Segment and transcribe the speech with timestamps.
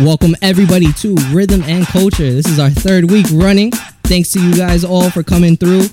[0.00, 2.30] Welcome everybody to Rhythm and Culture.
[2.32, 3.70] This is our third week running.
[4.02, 5.84] Thanks to you guys all for coming through.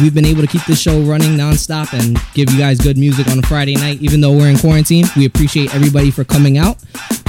[0.00, 3.26] We've been able to keep the show running nonstop and give you guys good music
[3.26, 5.06] on a Friday night, even though we're in quarantine.
[5.16, 6.76] We appreciate everybody for coming out.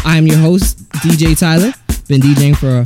[0.05, 1.73] I'm your host, DJ Tyler.
[2.07, 2.83] Been DJing for,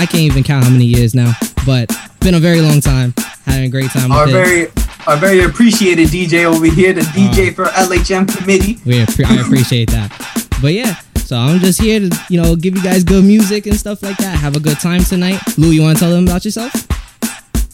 [0.00, 1.32] I can't even count how many years now,
[1.66, 3.12] but been a very long time.
[3.44, 4.32] Having a great time with Our it.
[4.32, 4.66] very
[5.08, 8.78] our very appreciated DJ over here, the DJ uh, for LHM committee.
[8.84, 10.12] We appre- I appreciate that.
[10.60, 10.96] But yeah,
[11.28, 14.16] so I'm just here to, you know, give you guys good music and stuff like
[14.16, 14.38] that.
[14.38, 15.38] Have a good time tonight.
[15.58, 16.72] Lou, you want to tell them about yourself?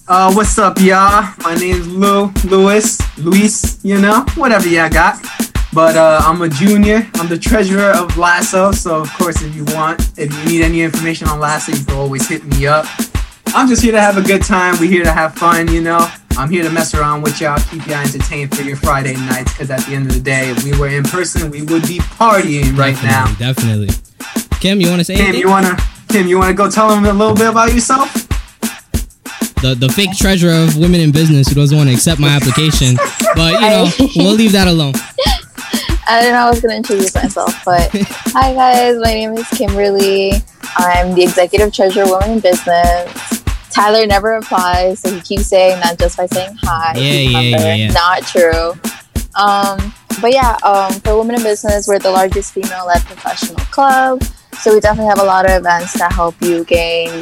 [0.09, 1.33] Uh, what's up, y'all?
[1.39, 5.25] My name's Lou, Louis, Luis, you know, whatever y'all got.
[5.73, 7.09] But uh, I'm a junior.
[7.15, 8.73] I'm the treasurer of Lasso.
[8.73, 11.95] So, of course, if you want, if you need any information on Lasso, you can
[11.95, 12.87] always hit me up.
[13.55, 14.75] I'm just here to have a good time.
[14.81, 16.05] We're here to have fun, you know.
[16.37, 19.53] I'm here to mess around with y'all, keep y'all entertained for your Friday nights.
[19.53, 21.99] Because at the end of the day, if we were in person, we would be
[21.99, 23.33] partying right now.
[23.39, 23.91] Definitely.
[24.61, 25.43] Kim, you want to say Kim, anything?
[25.43, 25.77] you wanna
[26.09, 28.25] Kim, you wanna go tell them a little bit about yourself?
[29.65, 32.97] the the fake treasurer of women in business who doesn't want to accept my application.
[33.35, 34.95] But you know, we'll leave that alone.
[36.07, 37.91] I didn't know I was going to introduce myself, but
[38.31, 40.35] hi guys, my name is Kimberly.
[40.77, 43.44] I'm the executive treasurer of Women in Business.
[43.75, 46.93] Tyler never replies, so he keeps saying that just by saying hi.
[46.97, 47.91] Yeah, yeah, yeah, yeah.
[47.91, 48.71] Not true.
[49.35, 54.23] Um, but yeah, um, for Women in Business, we're the largest female-led professional club.
[54.61, 57.21] So we definitely have a lot of events that help you gain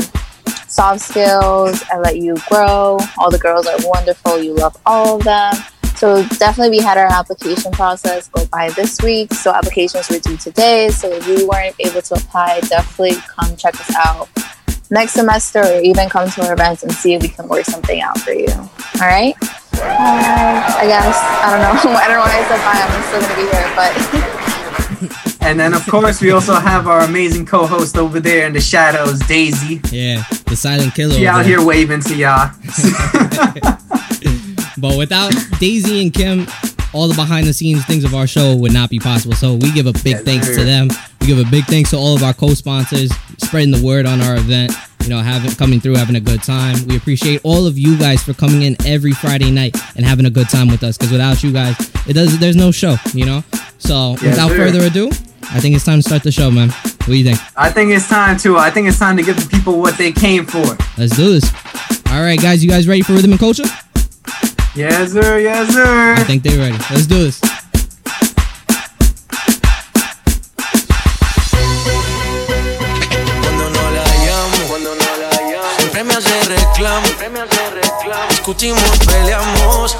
[0.69, 2.98] soft skills and let you grow.
[3.16, 4.39] All the girls are wonderful.
[4.39, 5.55] You love all of them.
[5.97, 9.33] So definitely we had our application process go by this week.
[9.33, 10.91] So applications were due today.
[10.91, 14.28] So if you weren't able to apply, definitely come check us out
[14.92, 18.00] next semester or even come to our events and see if we can work something
[18.02, 18.52] out for you.
[18.52, 19.34] All right?
[19.74, 21.16] Uh, I guess.
[21.16, 21.72] I don't know.
[21.98, 22.84] I don't know why I said bye.
[22.86, 23.92] I'm still going to be here, but
[25.42, 29.18] And then of course we also have our amazing co-host over there in the shadows,
[29.20, 29.80] Daisy.
[29.90, 31.14] Yeah, the silent killer.
[31.14, 31.58] She over out there.
[31.58, 32.50] here waving to y'all.
[34.78, 36.47] But without Daisy and Kim,
[36.92, 39.34] all the behind the scenes things of our show would not be possible.
[39.34, 40.56] So we give a big Yes, thanks sir.
[40.58, 40.88] to them.
[41.20, 44.36] We give a big thanks to all of our co-sponsors spreading the word on our
[44.36, 44.72] event.
[45.02, 46.86] You know, having coming through, having a good time.
[46.86, 50.31] We appreciate all of you guys for coming in every Friday night and having a
[50.31, 50.97] good time with us.
[50.97, 51.75] Because without you guys,
[52.06, 52.38] it does.
[52.38, 52.94] There's no show.
[53.12, 53.44] You know.
[53.78, 54.56] So Yes, without sir.
[54.58, 55.08] further ado,
[55.50, 56.69] I think it's time to start the show, man.
[56.69, 57.41] What do you think?
[57.56, 58.56] I think it's time to.
[58.58, 60.64] I think it's time to give the people what they came for.
[60.97, 61.50] Let's do this.
[62.12, 63.64] All right, guys, you guys ready for rhythm and culture?
[64.75, 65.38] Yes, sir.
[65.38, 66.25] Yes, I sir.
[66.25, 66.78] think they're ready.
[66.91, 67.41] Let's do this.
[73.43, 77.71] Cuando no la llamo, cuando no la llamo, siempre me hace reclamo, siempre me hace
[77.71, 78.28] reclamo.
[78.31, 79.97] Discutimos, peleamos,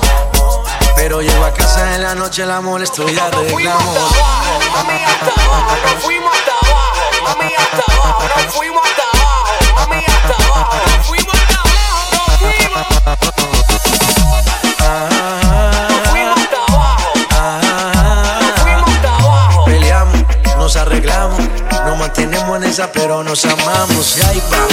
[0.97, 3.25] pero llego a casa en la noche, la molesto y la.
[3.31, 7.00] Mami, hasta abajo, nos fuimos hasta abajo.
[7.25, 9.53] Mami, hasta abajo, nos fuimos hasta abajo.
[9.75, 12.09] Mami, hasta abajo, nos fuimos hasta abajo.
[12.16, 13.81] Nos fuimos,
[22.32, 24.19] mantenemos en esa, pero nos amamos.
[24.19, 24.66] Y ahí va.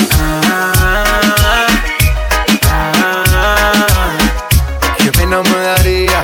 [4.97, 6.23] Qué pena me daría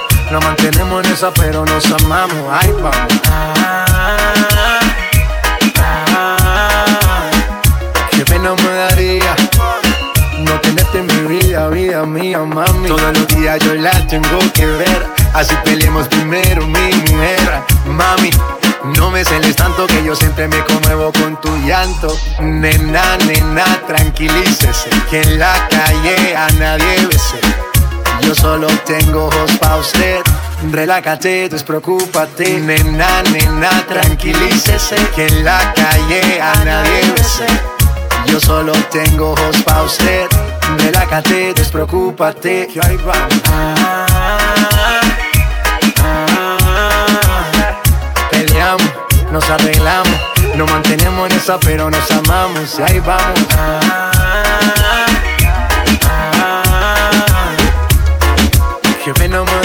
[0.31, 2.37] nos mantenemos en esa, pero nos amamos.
[2.49, 3.13] Ahí vamos.
[8.11, 9.35] Qué pena me daría
[10.39, 12.87] no tenerte en mi vida, vida mía, mami.
[12.87, 15.05] Todos los días yo la tengo que ver.
[15.33, 18.29] Así peleemos primero, mi mujer, mami.
[18.97, 22.17] No me celes tanto que yo siempre me conmuevo con tu llanto.
[22.39, 24.89] Nena, nena, tranquilícese.
[25.09, 27.70] Que en la calle a nadie bese.
[28.23, 30.21] Yo solo tengo ojos pa' usted.
[30.71, 32.59] Relájate, despreocúpate.
[32.59, 34.95] Nena, nena, tranquilícese.
[35.15, 37.47] Que en la calle a nadie bese.
[38.27, 40.27] Yo solo tengo ojos pa' usted.
[40.77, 42.67] Relájate, despreocúpate.
[42.67, 43.27] Que ahí va.
[48.29, 48.91] Peleamos,
[49.31, 50.19] nos arreglamos.
[50.55, 52.79] Nos mantenemos en esa, pero nos amamos.
[52.79, 54.10] Y ahí vamos.
[59.13, 59.60] Giving them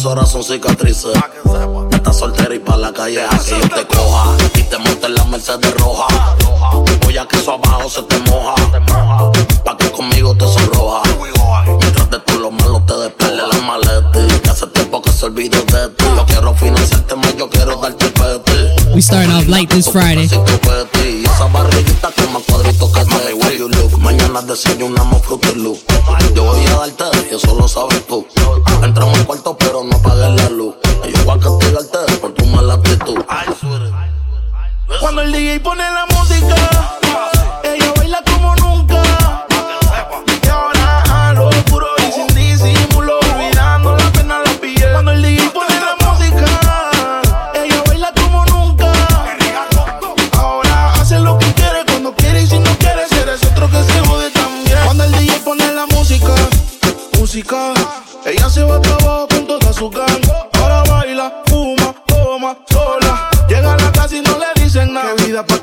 [0.00, 1.12] mis horas son cicatrices.
[1.90, 4.34] Estás soltera y pa' la calle a que yo te coja.
[4.54, 6.06] Y te monte en la Mercedes roja.
[7.02, 8.54] Voy a que eso abajo se te moja.
[9.62, 11.02] Pa' que conmigo te sonroja.
[11.66, 14.40] Mientras de todo lo malo te despele la maleta.
[14.42, 16.04] Que hace tiempo que se olvidó de ti.
[16.16, 17.99] Yo quiero financiarte más, yo quiero darte
[19.00, 20.28] we starting off light this Friday.
[23.98, 25.78] Mañana desayunamos Fruity Loop.
[26.34, 28.26] Yo voy a darte y eso lo sabes tú.
[28.82, 30.74] Entramos al cuarto pero no apagues la luz.
[31.14, 33.24] Yo voy a castigarte por tu mala actitud.
[35.00, 36.56] Cuando el DJ pone la música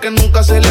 [0.08, 0.67] que nunca se le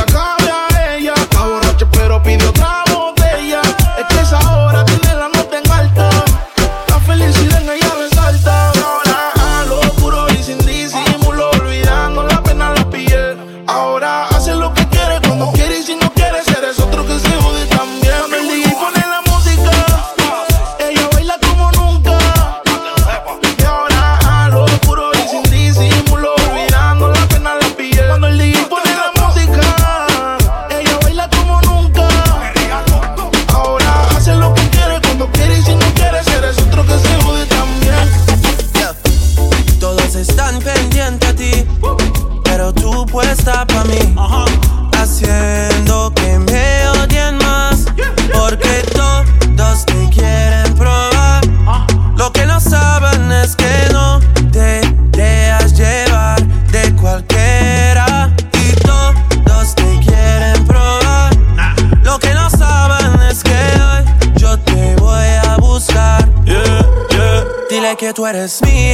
[68.30, 68.85] eres mía.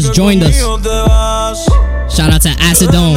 [0.00, 0.56] just joined us.
[2.14, 3.14] Shout out to Acidone.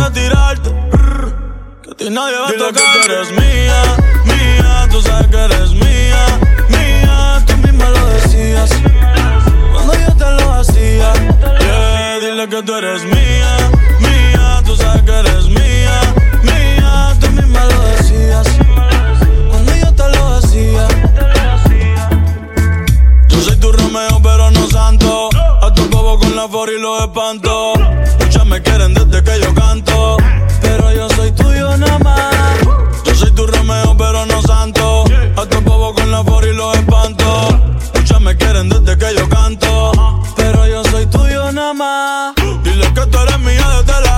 [36.57, 37.59] los espanto.
[37.93, 39.91] Muchas me quieren desde que yo canto.
[40.35, 42.35] Pero yo soy tuyo nada más.
[42.63, 44.17] Dile que tú eres mía desde la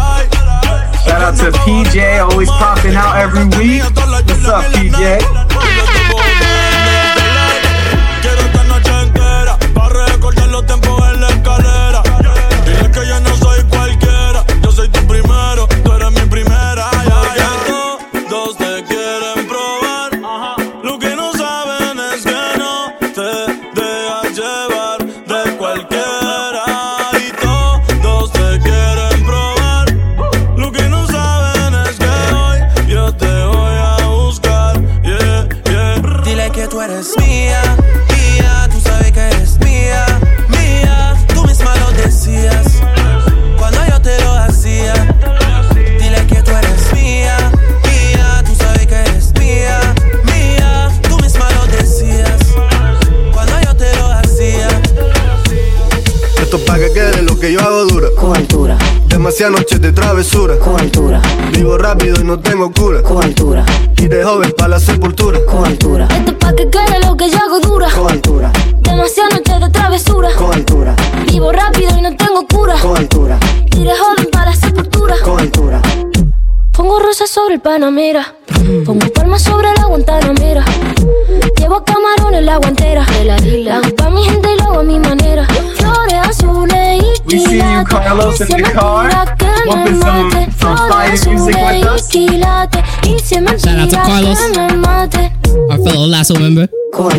[1.05, 3.84] Shout out to PJ, always popping out every week.
[3.84, 5.49] What's up, PJ?
[59.39, 60.60] Demasiadas noches de travesura.
[60.60, 61.22] Con altura,
[61.53, 63.01] Vivo rápido y no tengo cura.
[63.01, 63.63] con altura,
[63.96, 65.39] Y de joven para la sepultura.
[65.46, 67.88] con altura, Esto es pa' que quede lo que yo hago dura.
[67.89, 70.29] con altura, Demasiadas noches de travesura.
[70.38, 70.93] con altura,
[71.25, 72.75] Vivo rápido y no tengo cura.
[72.81, 73.39] con altura,
[73.72, 75.15] Tiré joven para la sepultura.
[75.24, 75.81] con altura.
[76.74, 78.36] Pongo rosas sobre el Panamera.
[78.86, 80.65] Pongo palmas sobre la Guantanamera.
[81.58, 83.05] Llevo camarones la guantera.
[83.24, 85.48] La hago pa' mi gente y lo hago a mi manera.
[85.77, 86.99] Flores azules y
[87.31, 87.83] We see you.
[87.86, 89.09] Carlos, in the car,
[89.67, 92.09] bumping some- some fire music with us.
[93.62, 94.39] Shout out to Carlos.
[95.69, 96.69] Our fellow Lasso member.
[96.91, 97.12] Con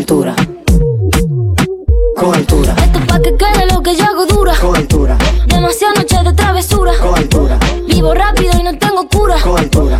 [2.35, 4.53] altura, Esto es pa' que quede lo que yo hago dura.
[4.59, 6.91] con altura, Demasiadas noches de travesura.
[7.01, 9.35] con altura, Vivo rápido y no tengo cura.
[9.41, 9.99] con altura,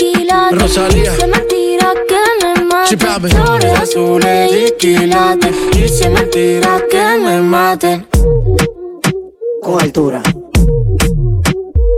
[0.00, 0.58] quilates.
[0.62, 1.12] Rosalía.
[1.14, 2.20] Y se me tira que
[2.56, 2.88] me mate.
[2.88, 3.28] Chipabe.
[3.30, 5.54] Flores azules y quilates.
[5.76, 8.06] Y se me tira que me mate.
[9.62, 10.22] Con altura,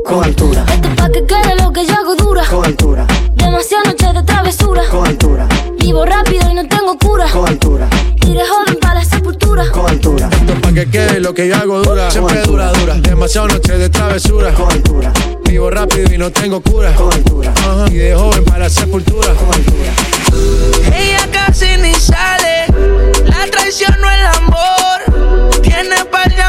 [0.04, 2.44] con altura, Esto es pa' que quede lo que yo hago dura.
[2.50, 3.06] con altura,
[3.36, 4.82] Demasiadas noches de travesura.
[4.90, 5.46] con altura,
[5.78, 7.26] Vivo rápido y no tengo cura.
[7.32, 7.88] con altura,
[8.20, 9.70] Tiré joven para la sepultura.
[9.70, 12.10] con altura, Esto pa' que quede lo que yo hago dura.
[12.10, 12.94] Siempre dura, dura.
[12.96, 14.52] Demasiadas noches de travesura.
[14.54, 15.12] con altura,
[15.52, 16.94] Vivo rápido y no tengo cura.
[17.90, 19.34] Y de joven para la sepultura.
[20.96, 22.64] Ella casi ni sale,
[23.26, 25.60] la traición no el amor.
[25.60, 26.42] Tiene par de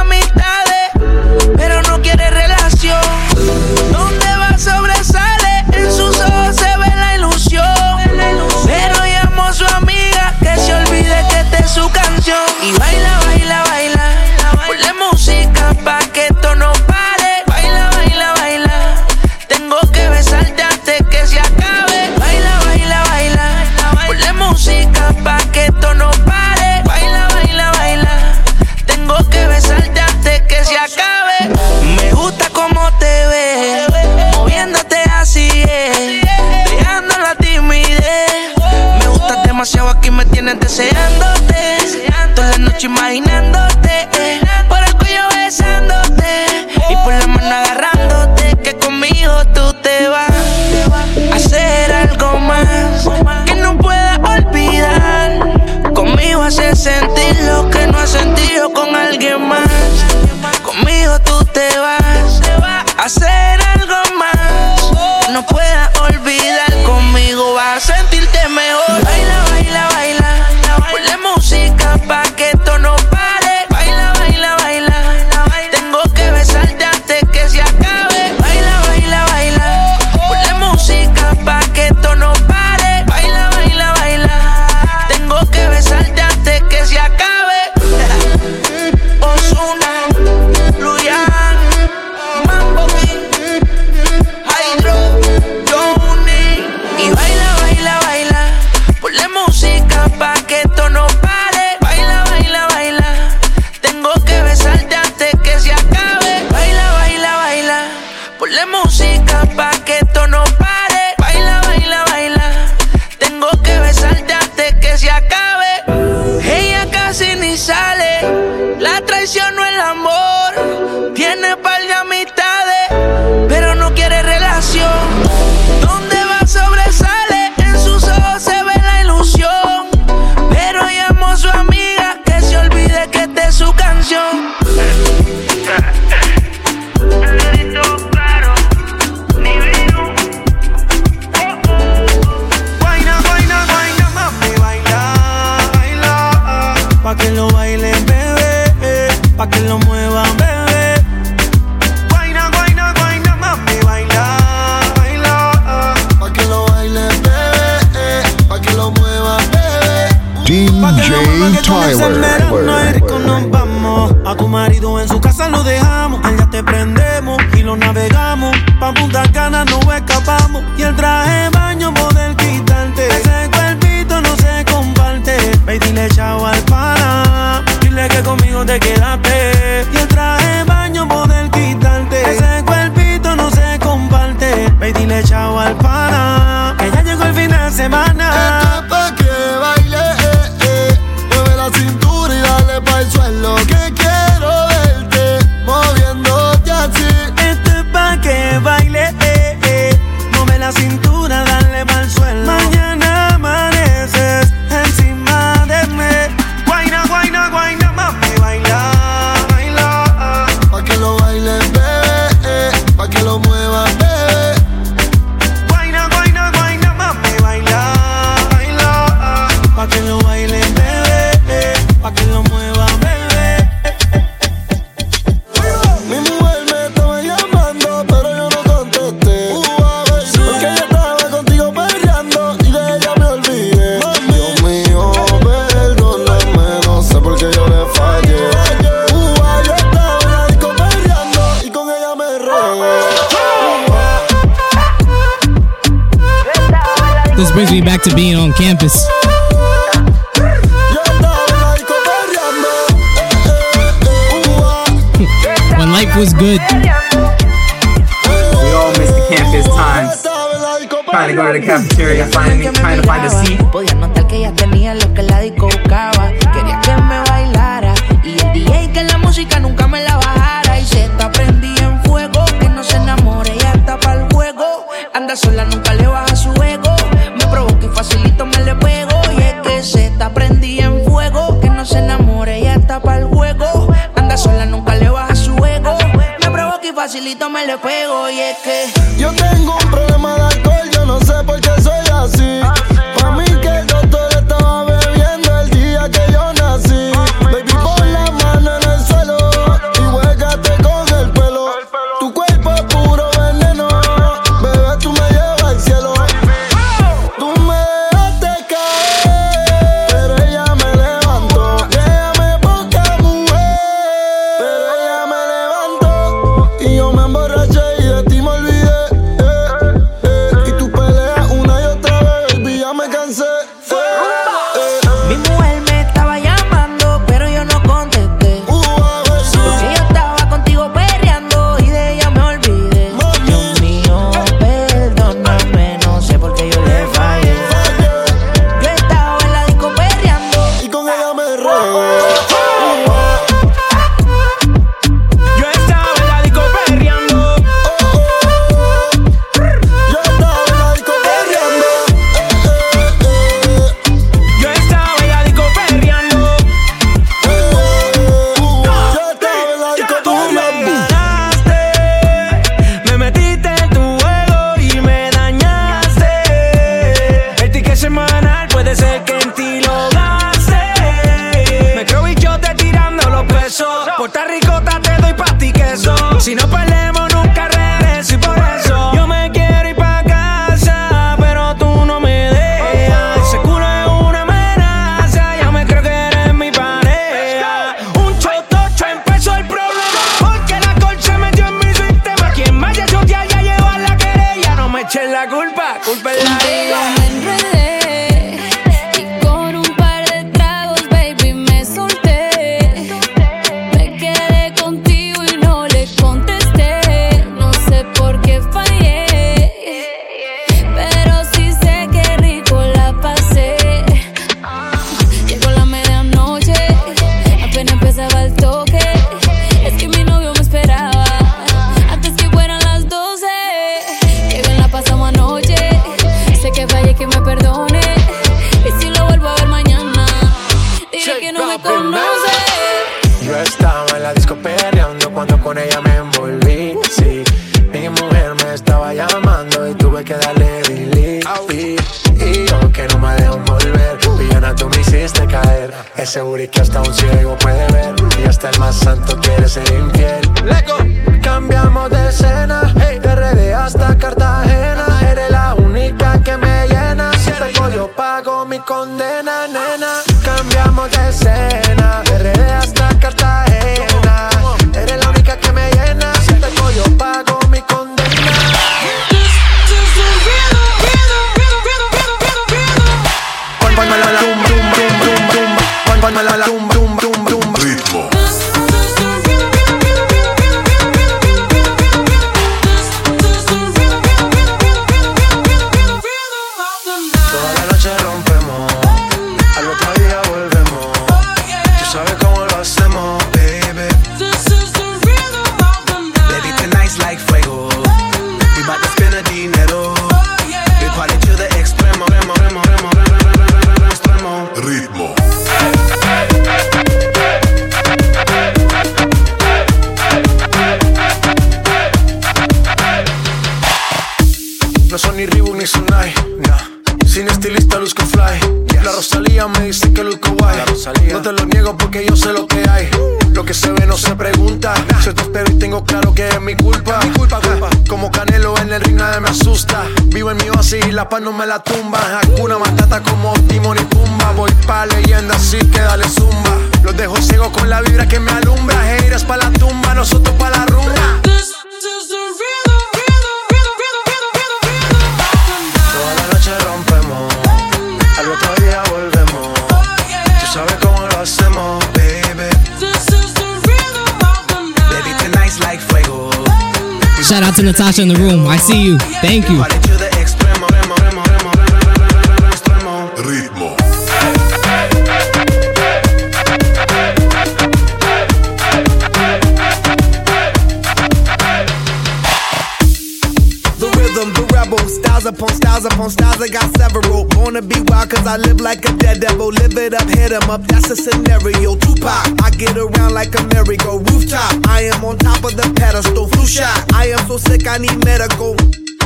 [580.38, 581.96] hit 'em up, that's a scenario.
[581.96, 584.72] Tupac, I get around like a merry-go rooftop.
[584.88, 586.98] I am on top of the pedestal, flu shot.
[587.14, 588.76] I am so sick, I need medical.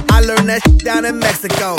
[0.09, 1.75] I learned that shit down in Mexico.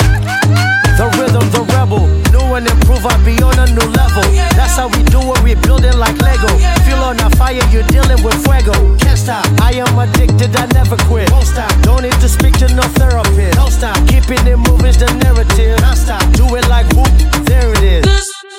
[0.99, 2.07] The rhythm, the rebel.
[2.31, 4.23] New and improve, I be on a new level.
[4.55, 6.51] That's how we do it, we building like Lego.
[6.85, 8.73] Feel on a fire, you're dealing with fuego.
[8.97, 11.31] Can't stop, I am addicted, I never quit.
[11.31, 13.55] Won't stop, don't need to speak to no therapist.
[13.55, 15.79] Don't stop, keeping it moving's the narrative.
[15.81, 17.11] Non stop, do it like whoop,
[17.45, 18.05] there it is.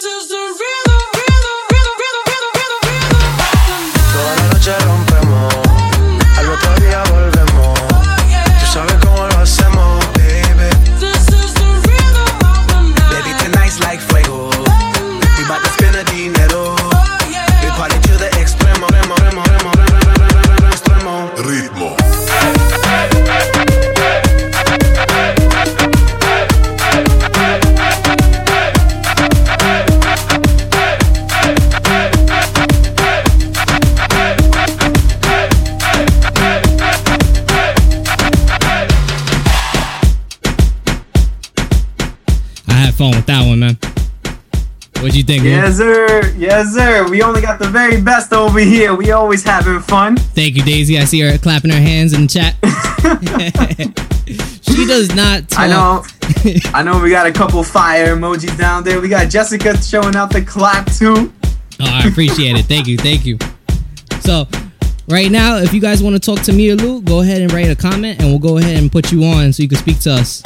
[0.00, 0.39] Toda la noche
[4.70, 4.99] said
[45.20, 45.42] you think?
[45.44, 45.50] Lou?
[45.50, 46.34] Yes, sir.
[46.36, 47.08] Yes, sir.
[47.08, 48.94] We only got the very best over here.
[48.94, 50.16] We always having fun.
[50.16, 50.98] Thank you, Daisy.
[50.98, 52.56] I see her clapping her hands in the chat.
[54.62, 55.60] she does not talk.
[55.60, 56.04] I know.
[56.74, 59.00] I know we got a couple fire emojis down there.
[59.00, 61.32] We got Jessica showing out the clap too.
[61.80, 62.66] Oh, I appreciate it.
[62.66, 62.96] Thank you.
[62.96, 63.38] Thank you.
[64.20, 64.46] So,
[65.08, 67.52] right now, if you guys want to talk to me or Lou, go ahead and
[67.52, 69.98] write a comment and we'll go ahead and put you on so you can speak
[70.00, 70.42] to us.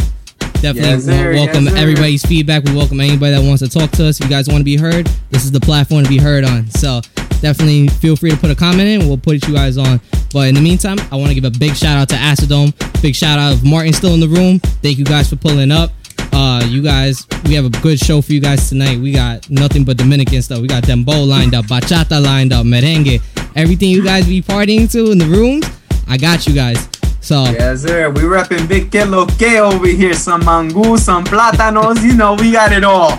[0.64, 1.34] Definitely Yes, sir.
[1.34, 2.64] welcome Yes, everybody's feedback.
[2.64, 4.18] We welcome anybody that wants to talk to us.
[4.18, 6.70] If you guys want to be heard, this is the platform to be heard on.
[6.70, 7.02] So,
[7.42, 9.06] definitely feel free to put a comment in.
[9.06, 10.00] We'll put you guys on.
[10.32, 12.72] But in the meantime, I want to give a big shout out to Acidome.
[13.02, 14.58] Big shout out of Martin still in the room.
[14.58, 15.90] Thank you guys for pulling up.
[16.32, 18.98] Uh, you guys, we have a good show for you guys tonight.
[18.98, 20.60] We got nothing but Dominican stuff.
[20.60, 23.20] We got dembow lined up, bachata lined up, merengue,
[23.54, 25.66] everything you guys be partying to in the rooms.
[26.08, 26.88] I got you guys.
[27.24, 28.10] So Yes, sir.
[28.10, 30.12] We repping Big Que Lo Que over here.
[30.12, 32.02] Some mango, some plátanos.
[32.02, 33.18] You know, we got it all.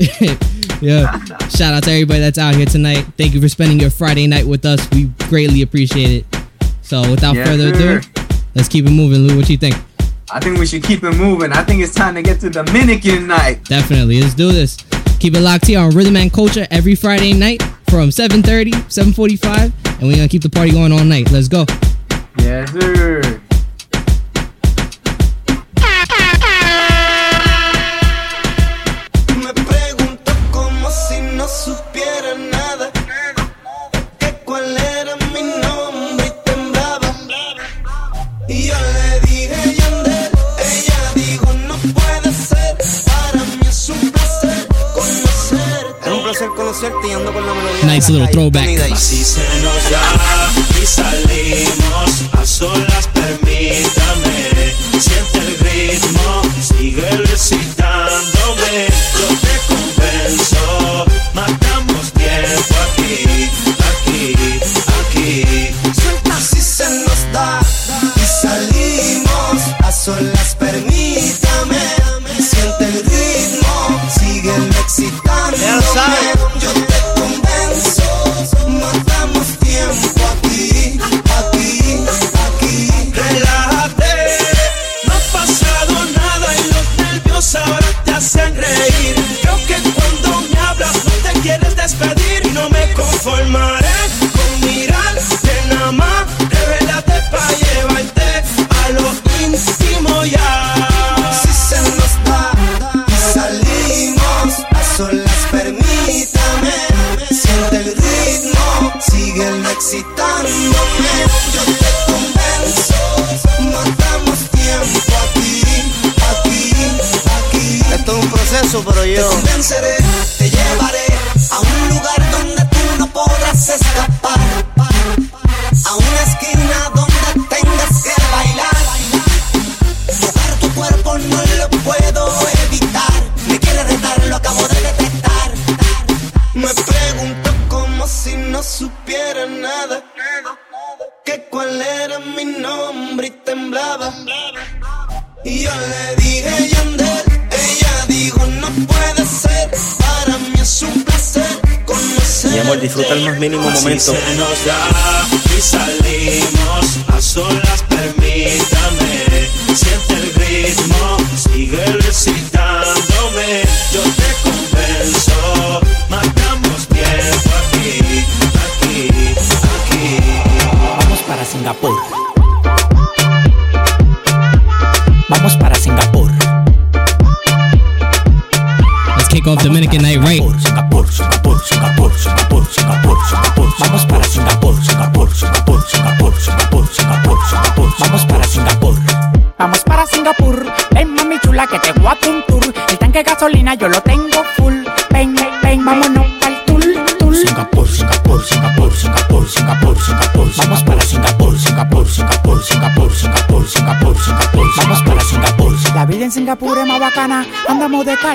[0.80, 1.16] yeah,
[1.48, 3.06] shout out to everybody that's out here tonight.
[3.16, 4.80] Thank you for spending your Friday night with us.
[4.90, 6.40] We greatly appreciate it.
[6.82, 7.98] So without Yes, further sir.
[7.98, 8.08] ado,
[8.56, 9.20] let's keep it moving.
[9.20, 9.76] Lou, what you think?
[10.32, 11.52] I think we should keep it moving.
[11.52, 13.62] I think it's time to get to Dominican night.
[13.64, 14.20] Definitely.
[14.20, 14.76] Let's do this.
[15.20, 19.72] Keep it locked here on Rhythm and Culture every Friday night from 7.30, 7.45.
[20.00, 21.30] And we're going to keep the party going all night.
[21.30, 21.64] Let's go.
[22.38, 23.40] 也是。
[46.40, 47.84] Placer conocerte y ando con la melodía.
[47.84, 48.96] Nice little throwback.
[48.96, 50.50] Si se nos da
[50.80, 54.74] y salimos a solas, permítame.
[54.98, 57.99] Siente el ritmo, sigue recitándome.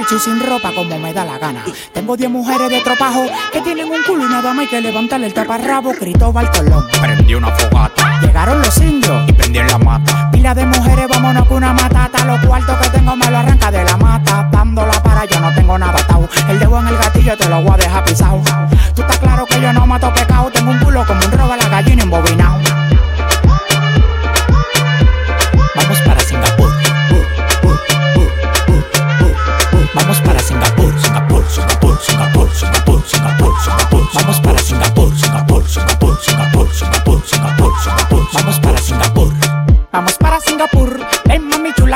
[0.08, 1.64] sin ropa como me da la gana.
[1.94, 5.28] Tengo 10 mujeres de tropajo que tienen un culo y nada más hay que levantarle
[5.28, 5.94] el taparrabo.
[5.94, 6.86] Cristóbal Colón.
[7.02, 8.20] Prendí una fogata.
[8.22, 9.05] Llegaron los indios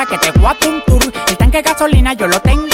[0.06, 1.12] que te voy un tour.
[1.28, 2.69] El tanque de gasolina yo lo tengo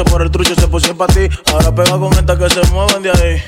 [0.00, 1.28] por el trucho se pusieron para ti.
[1.52, 3.42] Ahora pega con esta que se mueven de ahí.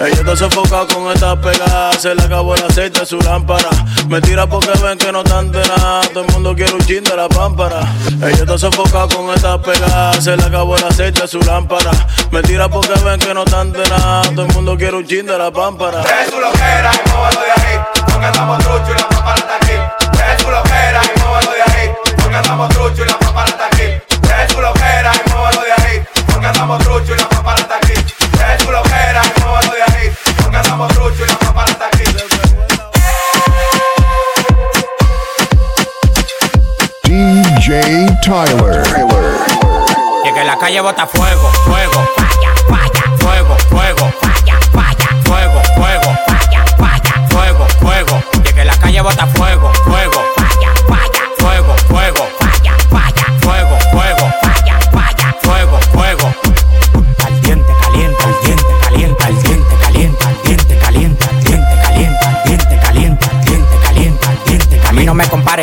[0.00, 3.68] Ella está sofocada con esta pegada, se le acabó el aceite a su lámpara.
[4.08, 7.02] Me tira porque ven que no tan de nada, todo el mundo quiere un chin
[7.02, 7.80] de la pámpara.
[8.22, 11.90] Ella está sofocada con esta pegada, se le acabó el aceite a su lámpara.
[12.30, 15.26] Me tira porque ven que no tan de nada, todo el mundo quiere un chin
[15.26, 16.02] de la pámpara.
[16.02, 19.17] Es su loquera, no de ahí, porque estamos trucho y la
[37.68, 38.82] DJ Tyler.
[40.24, 46.64] Y la calle bota fuego, fuego, falla, falla, fuego, fuego, falla, falla, fuego, fuego, falla,
[46.78, 48.22] falla, fuego, fuego.
[48.42, 50.07] Y es que la calle bota fuego, fuego.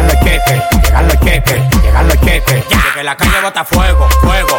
[0.00, 2.68] Llegan los cheques, llegan los cheques, llegan los cheques.
[2.70, 2.94] Ya.
[2.94, 4.58] Que la calle bota fuego, fuego.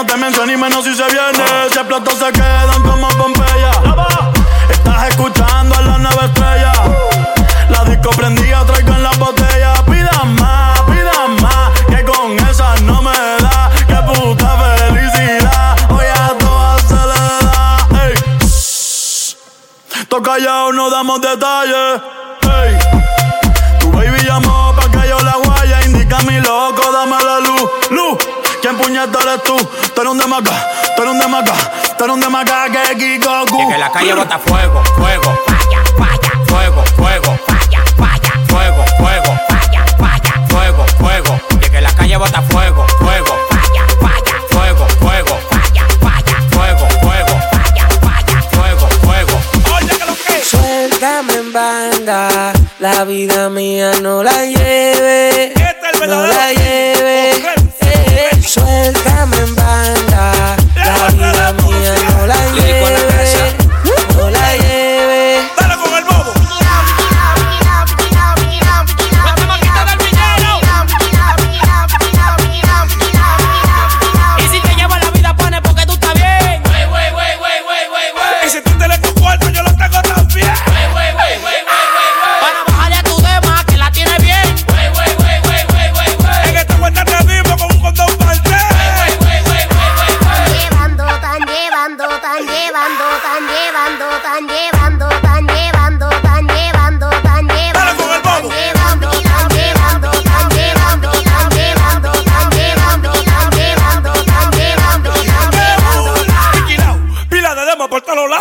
[0.00, 1.44] No te menciona ni menos si se viene.
[1.70, 3.70] Si explotó se quedan como Pompeya.
[4.70, 6.72] Estás escuchando a la nueva estrella.
[7.68, 9.74] La disco prendida, traigo en la botella.
[9.84, 11.80] Pidan más, pidan más.
[11.88, 13.70] Que con esa no me da.
[13.86, 15.76] Que puta felicidad.
[15.90, 18.04] Hoy a todas se le da.
[18.06, 18.14] Ey.
[20.08, 22.19] Toca callado, no damos detalles.
[29.10, 29.56] Puñeta eres tú?
[29.94, 31.52] Tú eres un demaca, tú eres un demaca,
[31.98, 35.38] tú eres un demaca que Kiko Y que la calle bota fuego, fuego.
[35.46, 36.30] Falla, falla.
[36.46, 37.38] Fuego, fuego.
[37.46, 38.32] Falla, falla.
[38.48, 39.40] Fuego, fuego.
[39.48, 40.46] Falla, falla.
[40.48, 41.40] Fuego, fuego.
[41.66, 43.34] Y que la calle bota fuego, fuego.
[43.50, 44.36] Falla, falla.
[44.50, 45.38] Fuego, fuego.
[45.50, 46.36] Falla, falla.
[46.50, 47.36] Fuego, fuego.
[47.52, 48.42] Falla, falla.
[48.50, 49.40] Fuego, fuego.
[50.42, 54.79] Suéltame en banda, la vida mía no la lleve,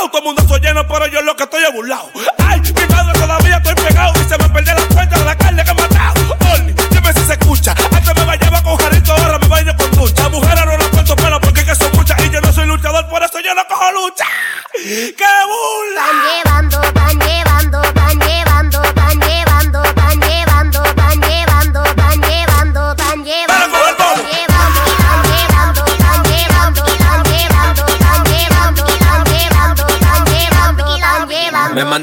[0.10, 2.10] todo el mundo soy lleno, pero yo es lo que estoy burlado.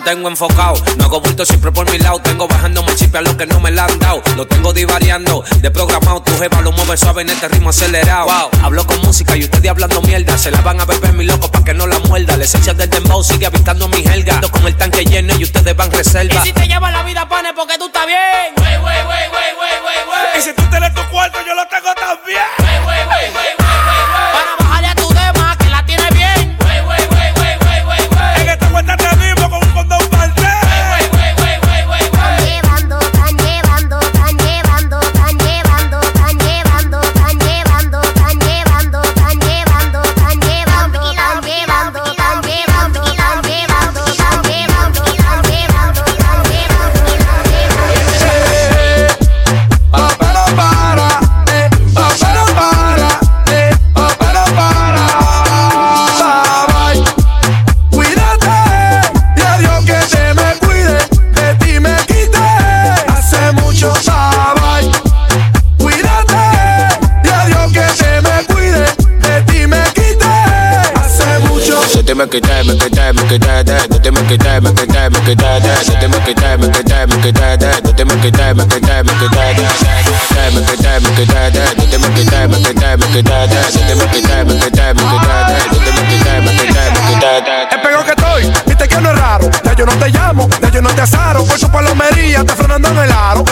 [0.07, 2.21] Mantengo enfocado, no hago bulto siempre por mi lado.
[2.21, 4.23] Tengo bajando mi chip a los que no me la han dado.
[4.37, 6.23] Lo tengo divariando, de programado.
[6.23, 8.27] Tu jeva lo mueve suave en este ritmo acelerado.
[8.27, 8.51] Wow.
[8.63, 10.39] Hablo con música y ustedes hablando mierda.
[10.39, 12.37] Se la van a beber mi loco pa' que no la muerda.
[12.37, 14.35] La esencia del dembow sigue habitando mi helga.
[14.35, 16.41] Ando con el tanque lleno y ustedes van reserva.
[16.41, 18.36] Y si te lleva la vida, pone porque tú estás bien.
[72.41, 75.53] quitar, me quitar, me no te no te no te no te no te no
[75.53, 75.71] te.
[87.71, 90.71] Es peor que estoy, viste que no es raro, ya yo no te llamo, ya
[90.71, 93.45] yo no te asaro, por su palomería, está frenando en el aro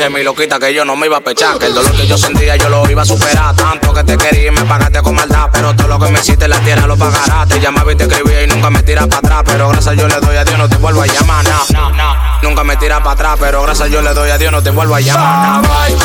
[0.00, 1.58] dije, mi loquita, que yo no me iba a pechar.
[1.58, 3.54] Que el dolor que yo sentía yo lo iba a superar.
[3.54, 5.48] Tanto que te quería y me pagaste con maldad.
[5.52, 7.48] Pero todo lo que me hiciste en la tierra lo pagarás.
[7.48, 9.42] Te llamaba y te escribía y nunca me tiras para atrás.
[9.46, 11.44] Pero gracias yo le doy a Dios, no te vuelvo a llamar.
[11.44, 12.16] No.
[12.42, 13.36] Nunca me tiras para atrás.
[13.40, 15.62] Pero gracias yo le doy a Dios, no te vuelvo a llamar.
[15.62, 15.96] Bye.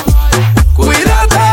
[0.76, 1.45] Cuídate,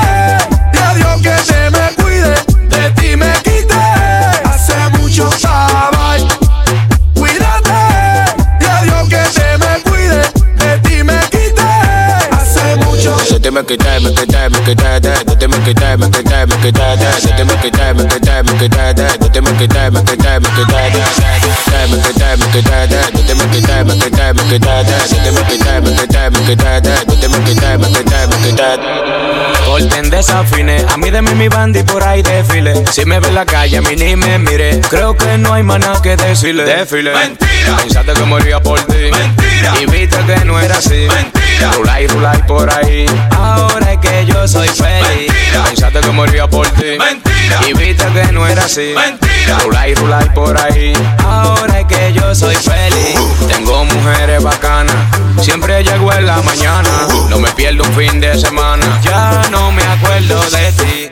[29.65, 31.49] Corten desafine, a mí de mí mi
[31.85, 32.85] por ahí desfile.
[32.91, 34.81] Si me ve en la calle, a mí ni me mire.
[34.91, 36.65] Creo que no hay nada que decirle.
[36.65, 37.13] Desfile.
[37.13, 37.77] Mentira.
[37.77, 39.11] Pensaste que moría por ti.
[39.11, 39.75] Mentira.
[39.81, 41.07] Y viste que no era así.
[41.09, 41.42] Mentira.
[41.71, 43.07] Rulay, rulay por ahí.
[43.37, 45.33] Ahora es que yo soy feliz.
[45.33, 45.65] Mentira.
[45.65, 46.99] Pensaste que moría por ti.
[46.99, 47.61] Mentira.
[47.69, 48.95] Y viste que no era así.
[48.95, 49.59] Mentira.
[49.65, 50.93] Rulay, rulay por ahí.
[51.25, 53.19] Ahora es que yo soy feliz.
[53.49, 54.97] Tengo mujeres bacanas.
[55.41, 56.89] Siempre llego en la mañana.
[57.29, 59.01] No me pierdo un fin de semana.
[59.03, 61.11] Ya no me acuerdo de ti.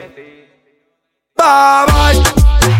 [1.36, 2.79] Bye bye.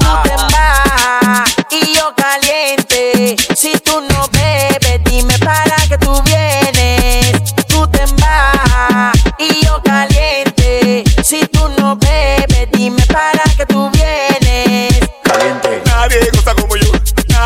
[0.00, 3.36] Tú te vas y yo caliente.
[3.54, 4.07] Si tú no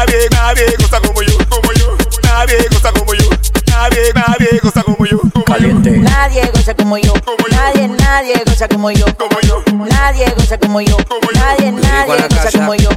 [0.05, 1.97] Nadie, nadie goza como yo, como yo.
[2.25, 3.31] Nadie goza como yo.
[3.69, 5.21] Nadie, nadie goza como yo.
[5.47, 5.91] Caliente.
[5.91, 7.15] Nadie goza como yo.
[7.53, 9.07] Nadie, nadie goza como yo.
[9.89, 10.97] Nadie goza como yo.
[11.35, 12.91] Nadie, nadie goza como yo.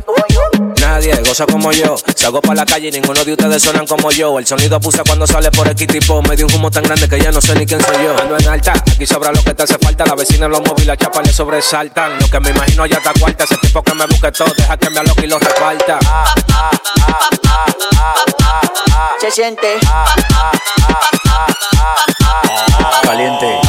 [0.86, 1.96] Nadie goza como yo.
[2.16, 4.38] Salgo para la calle y ninguno de ustedes suenan como yo.
[4.38, 6.22] El sonido abusa cuando sale por el tipo.
[6.22, 8.16] Me dio un humo tan grande que ya no sé ni quién soy yo.
[8.22, 10.06] Ando en alta, aquí sobra lo que te hace falta.
[10.06, 12.20] La vecina en los móviles, la chapa le sobresaltan.
[12.20, 13.46] Lo que me imagino ya está cuarta.
[13.46, 15.98] Ese tipo que me busque todo, deja que me aloque y lo reparta.
[19.20, 19.80] Se siente.
[23.02, 23.60] Caliente.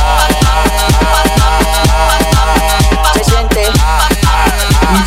[3.14, 4.15] Se siente.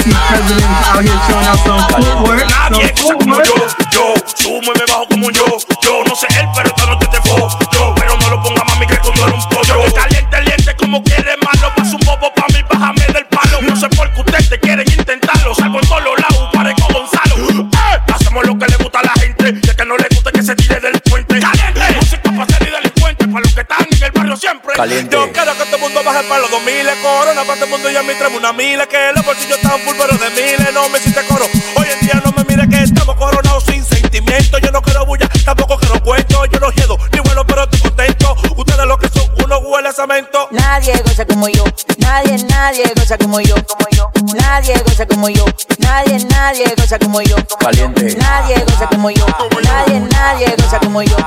[0.04, 2.44] See presidents out here showing out some footwork.
[2.50, 3.56] Nadie Some como yo,
[3.92, 4.14] yo.
[4.36, 5.46] sumo y me bajo como yo,
[5.82, 8.86] yo no sé él, pero esta noche te fo, yo, pero no lo ponga mami
[8.88, 12.34] que tú no eres un pollo, que caliente, caliente como quiere malo, pasa un bobo
[12.34, 15.88] pa' mí, bájame del palo, no sé por qué ustedes te quieren intentarlo, salgo en
[15.88, 19.70] todos los lados, parezco Gonzalo, eh, hacemos lo que le gusta a la gente, y
[19.70, 22.72] el que no le gusta que se tire del puente, caliente, música para ser y
[22.72, 25.16] delincuente, para los que están en el barrio siempre, Caliente.
[25.16, 25.32] yo
[26.10, 28.88] quiero baje para los 2000 corona para el mundo y a mí traemos una mila
[28.88, 31.46] que los bolsillos están full pero de miles no me hiciste coro.
[31.76, 34.58] Hoy en día no me mire que estamos coronados sin sentimiento.
[34.60, 38.36] Yo no quiero bulla tampoco quiero cuento yo no quedo ni bueno pero estoy contento.
[38.56, 41.64] Ustedes lo que son unos huele a cemento Nadie goza como yo.
[42.00, 43.56] Nadie, nadie goza como yo.
[43.68, 44.12] Como yo.
[44.36, 45.46] Nadie goza como yo.
[45.78, 47.36] Nadie, nadie goza como yo.
[47.60, 48.16] Caliente.
[48.18, 49.26] Nadie goza como yo.
[49.64, 51.18] Nadie, nadie goza como yo.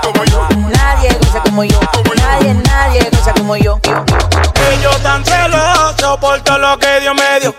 [0.70, 1.80] Nadie goza como yo.
[2.16, 3.78] Nadie, nadie goza como yo.
[4.72, 7.54] ellos tan celosos por todo lo que Dios me dio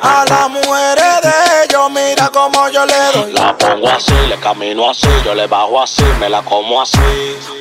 [0.00, 4.90] a las mujeres de ellos mira como yo le doy La pongo así, le camino
[4.90, 6.98] así, yo le bajo así, me la como así.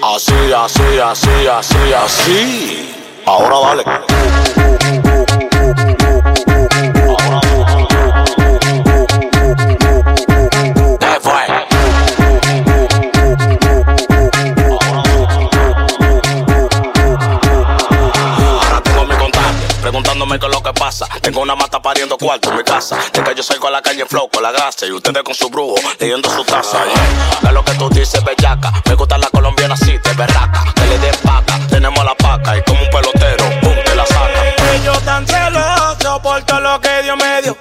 [0.03, 3.10] Así, así, así, así, así.
[3.31, 3.83] Ahora dale.
[10.99, 11.07] ¿Qué
[19.81, 21.07] preguntándome Óigame con lo que pasa.
[21.21, 22.97] Tengo una mata pariendo cuarto en mi casa.
[23.13, 25.49] De que yo salgo a la calle flow con la grasa y ustedes con su
[25.49, 26.83] brujo leyendo su taza.
[26.83, 27.49] Yeah.
[27.49, 28.73] Es lo que tú dices, bellaca.
[28.85, 30.65] Me gusta la colombiana así, de berraca.
[30.75, 31.70] Que le den paca.
[36.21, 37.57] Por todo lo que Dios me dio.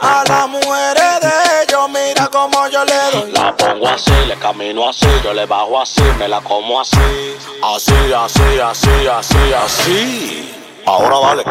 [0.00, 3.32] A las mujeres de ellos, mira cómo yo le doy.
[3.32, 7.36] La pongo así, le camino así, yo le bajo así, me la como así.
[7.62, 10.54] Así, así, así, así, así.
[10.86, 11.44] Ahora dale.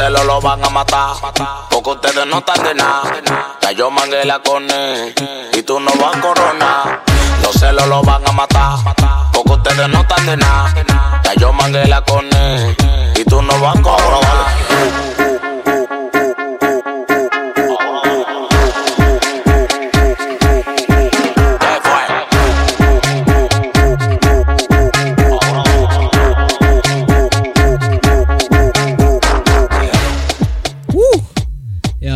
[0.00, 1.14] Los celos lo van a matar,
[1.68, 3.02] porque ustedes no están de nada.
[3.60, 5.14] Ya yo mangué con él,
[5.52, 7.02] y tú no vas a coronar.
[7.42, 8.78] Los celos lo van a matar,
[9.30, 10.72] porque ustedes no están de nada.
[11.22, 12.74] Ya yo mangué la con él,
[13.14, 15.19] y tú no vas a coronar.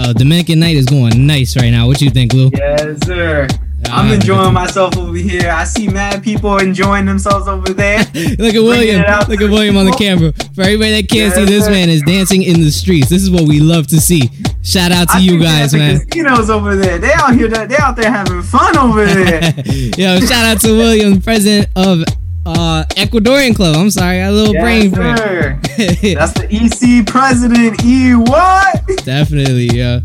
[0.05, 1.87] Yo, Dominican night is going nice right now.
[1.87, 2.51] What you think, Lou?
[2.53, 3.49] Yes, sir.
[3.87, 5.51] I'm enjoying myself over here.
[5.51, 7.99] I see mad people enjoying themselves over there.
[8.39, 9.01] Look at William.
[9.29, 10.33] Look at William on the camera.
[10.55, 11.71] For everybody that can't see, this sir.
[11.71, 13.09] man is dancing in the streets.
[13.09, 14.31] This is what we love to see.
[14.63, 16.01] Shout out to I you guys, man.
[16.07, 16.99] Casinos over there.
[16.99, 17.49] They out here.
[17.49, 19.55] They out there having fun over there.
[19.97, 22.05] Yo, shout out to William, president of
[22.47, 23.77] uh Ecuadorian club.
[23.77, 25.61] I'm sorry, I a little brain yes, for sir.
[26.15, 27.83] That's the EC president.
[27.85, 29.05] E what?
[29.05, 30.01] Definitely, yeah.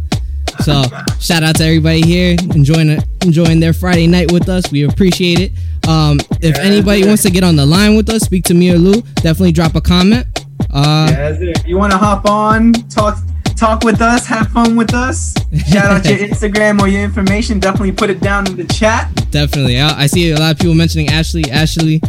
[0.63, 0.83] So
[1.19, 4.71] shout out to everybody here enjoying enjoying their Friday night with us.
[4.71, 5.51] We appreciate it.
[5.87, 8.77] Um, if anybody wants to get on the line with us, speak to me or
[8.77, 9.01] Lou.
[9.15, 10.27] Definitely drop a comment.
[10.71, 11.53] Uh, Yes, sir.
[11.65, 13.17] You want to hop on, talk,
[13.55, 15.33] talk with us, have fun with us.
[15.71, 17.59] Shout out your Instagram or your information.
[17.59, 19.09] Definitely put it down in the chat.
[19.31, 19.79] Definitely.
[19.79, 21.49] I, I see a lot of people mentioning Ashley.
[21.49, 22.01] Ashley,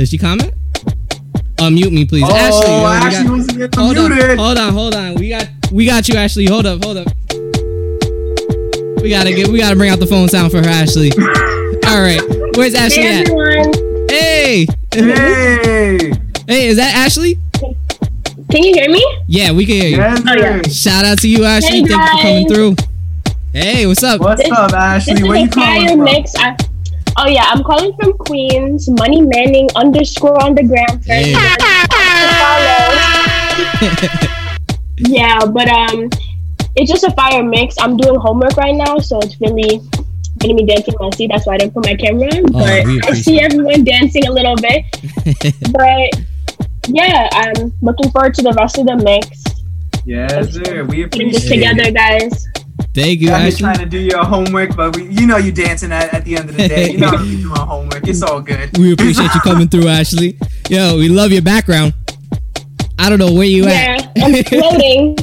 [0.00, 0.52] did she comment?
[1.56, 2.24] Unmute me, please.
[2.26, 4.30] Oh, Ashley, yo, we Ashley got- wants to get hold unmuted.
[4.32, 5.14] on, hold on, hold on.
[5.16, 6.46] We got, we got you, Ashley.
[6.46, 7.06] Hold up, hold up.
[9.02, 11.10] We gotta get, we gotta bring out the phone sound for her, Ashley.
[11.86, 12.20] All right,
[12.56, 13.28] where's Ashley Hey, at?
[13.28, 14.08] everyone.
[14.08, 16.12] Hey, hey,
[16.48, 17.38] hey, is that Ashley?
[18.50, 19.04] Can you hear me?
[19.26, 19.96] Yeah, we can hear you.
[19.96, 20.62] Yes, Oh, yeah.
[20.62, 21.82] Shout out to you, Ashley.
[21.82, 22.76] Hey, Thank you for coming through.
[23.52, 24.20] Hey, what's up?
[24.20, 25.14] What's up, Ashley?
[25.14, 26.04] This Where is you a fire calling from?
[26.04, 26.34] mix.
[26.36, 26.56] I,
[27.20, 28.88] oh yeah, I'm calling from Queens.
[28.88, 31.00] Money Manning underscore on the gram.
[31.04, 31.32] Hey.
[34.96, 36.08] yeah, but um,
[36.76, 37.76] it's just a fire mix.
[37.78, 39.80] I'm doing homework right now, so it's really
[40.38, 41.30] getting me dancing in my seat.
[41.30, 42.44] That's why I didn't put my camera on.
[42.54, 44.84] Oh, But we I see everyone dancing a little bit.
[45.72, 46.10] but
[46.88, 49.44] yeah, I'm looking forward to the rest of the mix.
[50.06, 50.84] Yes, sir.
[50.84, 52.49] We Putting this together, guys.
[52.92, 53.58] Thank you, I'm been Ashley.
[53.60, 56.50] trying to do your homework, but we, you know you dancing at, at the end
[56.50, 56.90] of the day.
[56.90, 58.06] You know you doing homework.
[58.08, 58.76] It's all good.
[58.78, 60.36] We appreciate you coming through, Ashley.
[60.68, 61.94] Yo, we love your background.
[62.98, 64.12] I don't know where you Yeah, at.
[64.16, 65.16] I'm floating.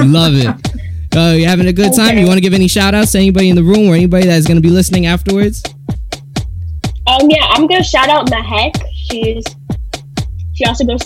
[0.12, 1.16] love it.
[1.16, 2.16] Uh, you having a good time?
[2.18, 4.46] You want to give any shout outs to anybody in the room or anybody that's
[4.46, 5.62] going to be listening afterwards?
[7.06, 8.82] Um, yeah, I'm gonna shout out Mahek.
[8.94, 9.44] She's
[10.54, 11.00] she also goes.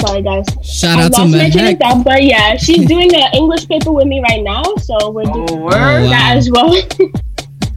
[0.00, 0.44] Sorry, guys.
[0.62, 3.66] Shout I out to lost my train of thought, but yeah, she's doing an English
[3.66, 6.74] paper with me right now, so we're doing Oh, Oh, that as well.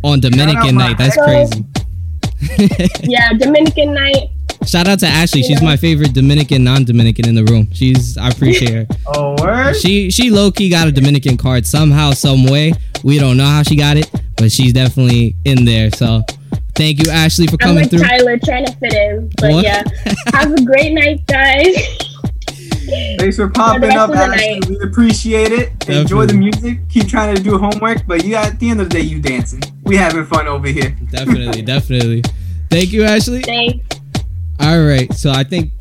[0.04, 0.98] On Dominican night.
[0.98, 1.66] That's So- crazy.
[3.04, 4.30] yeah, Dominican night.
[4.66, 5.42] Shout out to Ashley.
[5.44, 7.70] She's my favorite Dominican, non-Dominican in the room.
[7.74, 8.88] She's I appreciate her.
[9.08, 9.74] Oh, word?
[9.76, 12.74] She she low key got a Dominican card somehow, some way.
[13.04, 15.90] We don't know how she got it, but she's definitely in there.
[15.92, 16.22] So
[16.76, 18.18] thank you, Ashley, for coming I'm coming like through.
[18.20, 19.64] Tyler trying to fit in, but What?
[19.64, 19.84] yeah.
[20.34, 21.76] Have a great night, guys.
[23.18, 24.62] Thanks for popping up, of Ashley.
[24.70, 25.90] We appreciate it.
[25.90, 26.88] Enjoy the music.
[26.90, 29.62] Keep trying to do homework, but you at the end of the day, you dancing.
[29.84, 30.90] We having fun over here.
[31.10, 32.24] Definitely, definitely.
[32.70, 33.42] Thank you, Ashley.
[33.42, 33.86] Thanks.
[34.60, 35.72] All right, so I think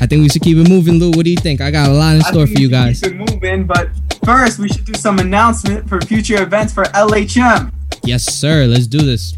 [0.00, 1.10] I think we should keep it moving, Lou.
[1.10, 1.60] What do you think?
[1.60, 3.00] I got a lot in I store for you we should guys.
[3.00, 3.90] Keep it moving, but
[4.24, 7.72] first we should do some announcement for future events for LHM.
[8.02, 8.64] Yes, sir.
[8.66, 9.34] Let's do this.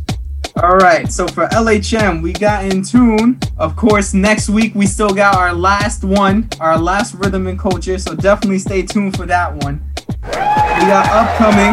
[0.56, 3.40] All right, so for LHM, we got in tune.
[3.56, 7.98] Of course, next week we still got our last one, our last rhythm and culture.
[7.98, 9.82] So definitely stay tuned for that one.
[10.22, 11.72] We got upcoming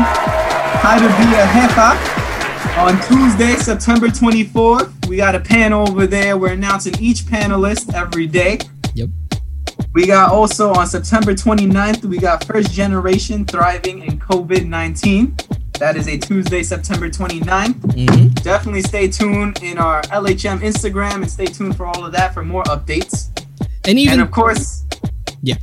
[0.80, 5.10] How to Be a Jefa on Tuesday, September 24th.
[5.10, 6.38] We got a panel over there.
[6.38, 8.60] We're announcing each panelist every day.
[8.96, 9.10] Yep.
[9.94, 15.36] We got also on September 29th, we got First Generation Thriving in COVID 19.
[15.80, 17.74] That is a Tuesday, September 29th.
[17.74, 18.28] Mm-hmm.
[18.44, 22.44] Definitely stay tuned in our LHM Instagram and stay tuned for all of that for
[22.44, 23.30] more updates.
[23.86, 24.84] And even and of course,
[25.42, 25.56] yeah.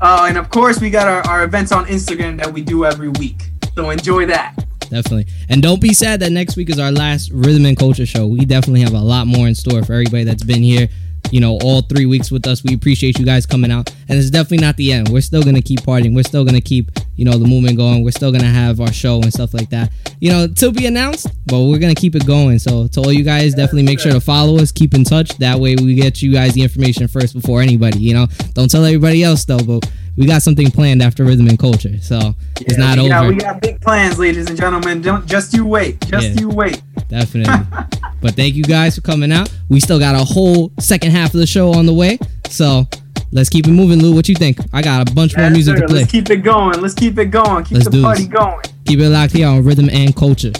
[0.00, 3.08] Uh, and of course, we got our, our events on Instagram that we do every
[3.08, 3.50] week.
[3.76, 4.56] So enjoy that.
[4.80, 5.26] Definitely.
[5.48, 8.26] And don't be sad that next week is our last Rhythm and Culture show.
[8.26, 10.88] We definitely have a lot more in store for everybody that's been here,
[11.34, 12.62] you know, all three weeks with us.
[12.62, 13.92] We appreciate you guys coming out.
[14.08, 15.08] And it's definitely not the end.
[15.08, 16.14] We're still going to keep partying.
[16.14, 18.04] We're still going to keep, you know, the movement going.
[18.04, 20.86] We're still going to have our show and stuff like that, you know, to be
[20.86, 22.60] announced, but we're going to keep it going.
[22.60, 25.36] So to all you guys, definitely make sure to follow us, keep in touch.
[25.38, 28.28] That way we get you guys the information first before anybody, you know.
[28.52, 32.00] Don't tell everybody else though, but we got something planned after Rhythm and Culture.
[32.00, 33.08] So it's not we over.
[33.08, 35.02] Got, we got big plans, ladies and gentlemen.
[35.02, 36.00] Don't just you wait.
[36.06, 36.40] Just Yeah.
[36.40, 36.82] you wait.
[37.08, 37.66] Definitely.
[38.20, 39.52] but thank you guys for coming out.
[39.68, 42.18] We still got a whole second half of the show on the way.
[42.48, 42.86] So
[43.32, 44.14] let's keep it moving, Lou.
[44.14, 44.58] What you think?
[44.72, 45.82] I got a bunch more music sir.
[45.82, 46.00] to play.
[46.00, 46.80] Let's keep it going.
[46.80, 47.64] Let's keep it going.
[47.64, 48.32] Keep Let's the party this.
[48.32, 48.62] going.
[48.86, 50.52] Keep it locked here on Rhythm and Culture.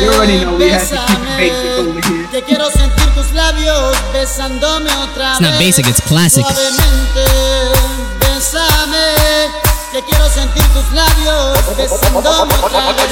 [0.00, 2.26] You already know we have to keep it basic over here.
[2.30, 6.44] Que quiero sentir tus labios besándome otra It's not basic, it's classic.
[6.46, 7.26] Suavemente,
[8.18, 9.50] bésame.
[9.92, 13.10] Que quiero sentir tus labios besándome otra vez.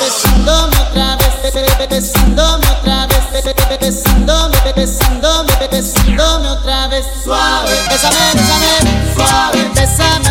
[0.00, 1.34] Besándome otra vez,
[1.90, 3.24] besándome otra vez,
[3.80, 7.04] besándome, besándome, besándome otra vez.
[7.22, 10.23] Suave, bésame, bésame, suave, bésame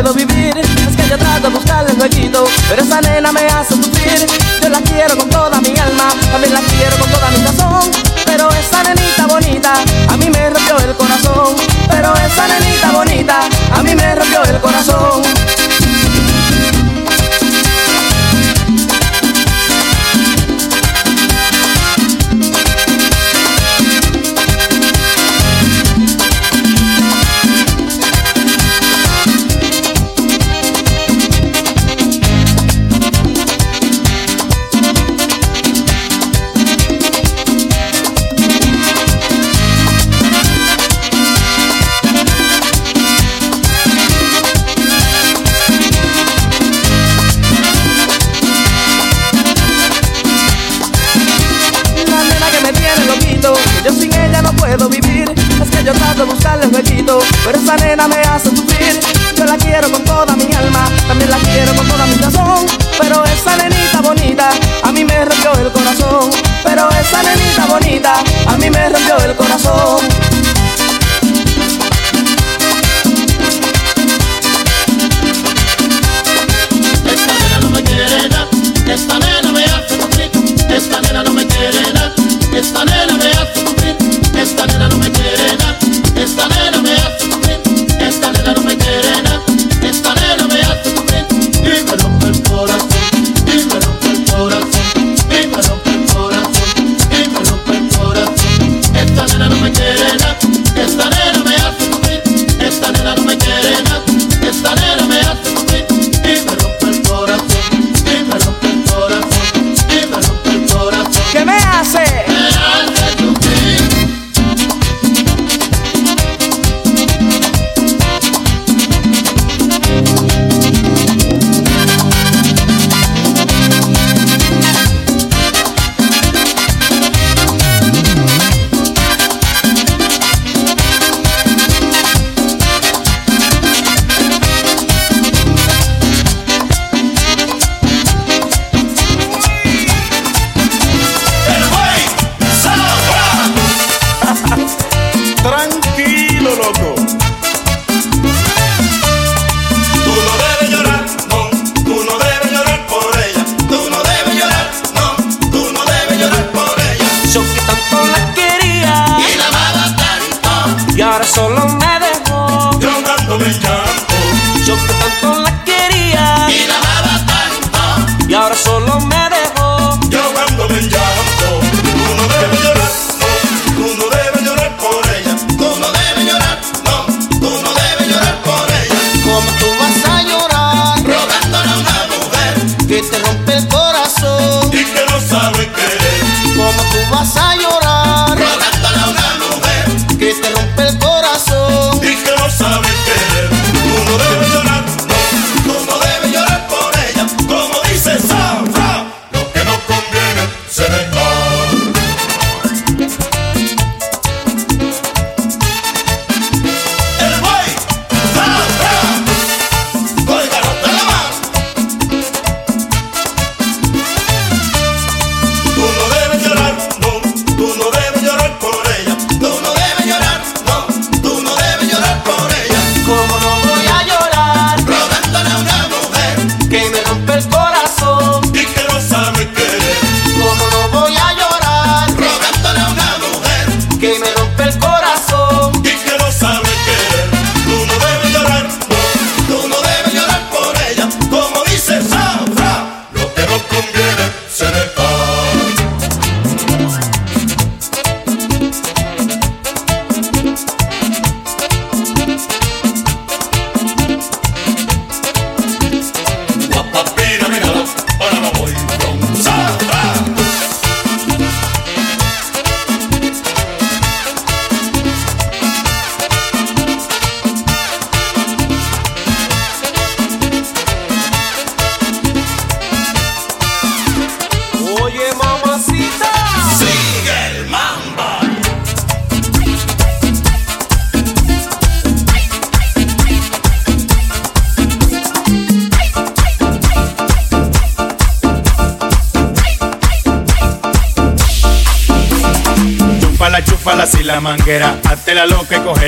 [0.00, 4.26] Es que yo trato de buscarle el jueguito Pero esa nena me hace sufrir.
[4.62, 7.90] Yo la quiero con toda mi alma También la quiero con toda mi razón
[8.24, 9.74] Pero esa nenita bonita
[10.08, 11.54] A mí me rompió el corazón.
[11.90, 13.40] Pero esa nenita bonita
[13.74, 15.39] A mí me rompió el corazón.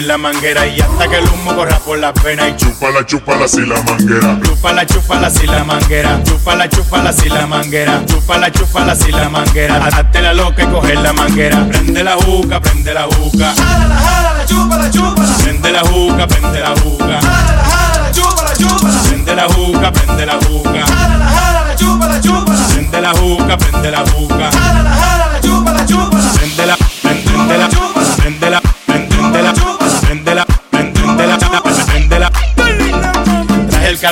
[0.06, 3.48] la manguera y hasta que el humo corra por las venas y chupa chúpala, chúpala
[3.48, 4.38] si la manguera.
[4.42, 6.20] chupa Chúpala, chúpala si la manguera.
[6.24, 8.02] Chúpala, chúpala si la manguera.
[8.06, 9.76] Chúpala, chúpala si la manguera.
[9.86, 11.66] Hazte la loca y coger la manguera.
[11.68, 13.54] Prende la juca, prende la juca.
[13.54, 15.36] Jálala, jálala, chúpala, chúpala.
[15.42, 17.20] Prende la juca, prende la juca.
[17.20, 18.12] Jálala, jálala,
[18.56, 19.02] chúpala.
[19.02, 20.86] Prende la juca, prende la juca.
[20.86, 22.66] Jálala, jálala, chúpala, chúpala.
[22.68, 24.81] Prende la juca, prende la juca.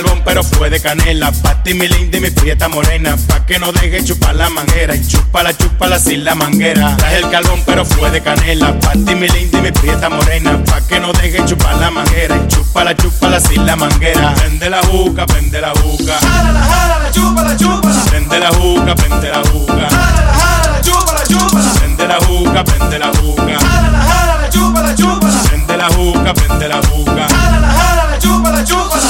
[0.03, 1.33] galbón, pero fue de canela.
[1.33, 3.17] Pati, mi linda y mi prieta morena.
[3.29, 4.95] Pa' que no deje chupar la manguera.
[4.95, 6.97] Y chúpala, chúpala sin la manguera.
[6.97, 8.79] Traje el galbón, pero fue de canela.
[8.81, 10.63] Pati, mi linda y mi prieta morena.
[10.65, 12.37] Pa' que no deje chupar la manguera.
[12.37, 14.35] Y chúpala, chúpala sin la manguera.
[14.35, 16.19] Prende la juca, prende la juca.
[16.21, 18.05] Jálala, jálala, chúpala, chúpala.
[18.11, 19.89] Prende la juca, prende la juca.
[19.91, 21.73] Jálala, jálala, chúpala, chúpala.
[21.75, 23.59] Prende la juca, prende la juca.
[23.59, 25.43] Jálala, jálala, chúpala, chúpala.
[25.49, 27.27] Prende la juca, prende la juca.
[27.29, 28.00] Jálala, jálala.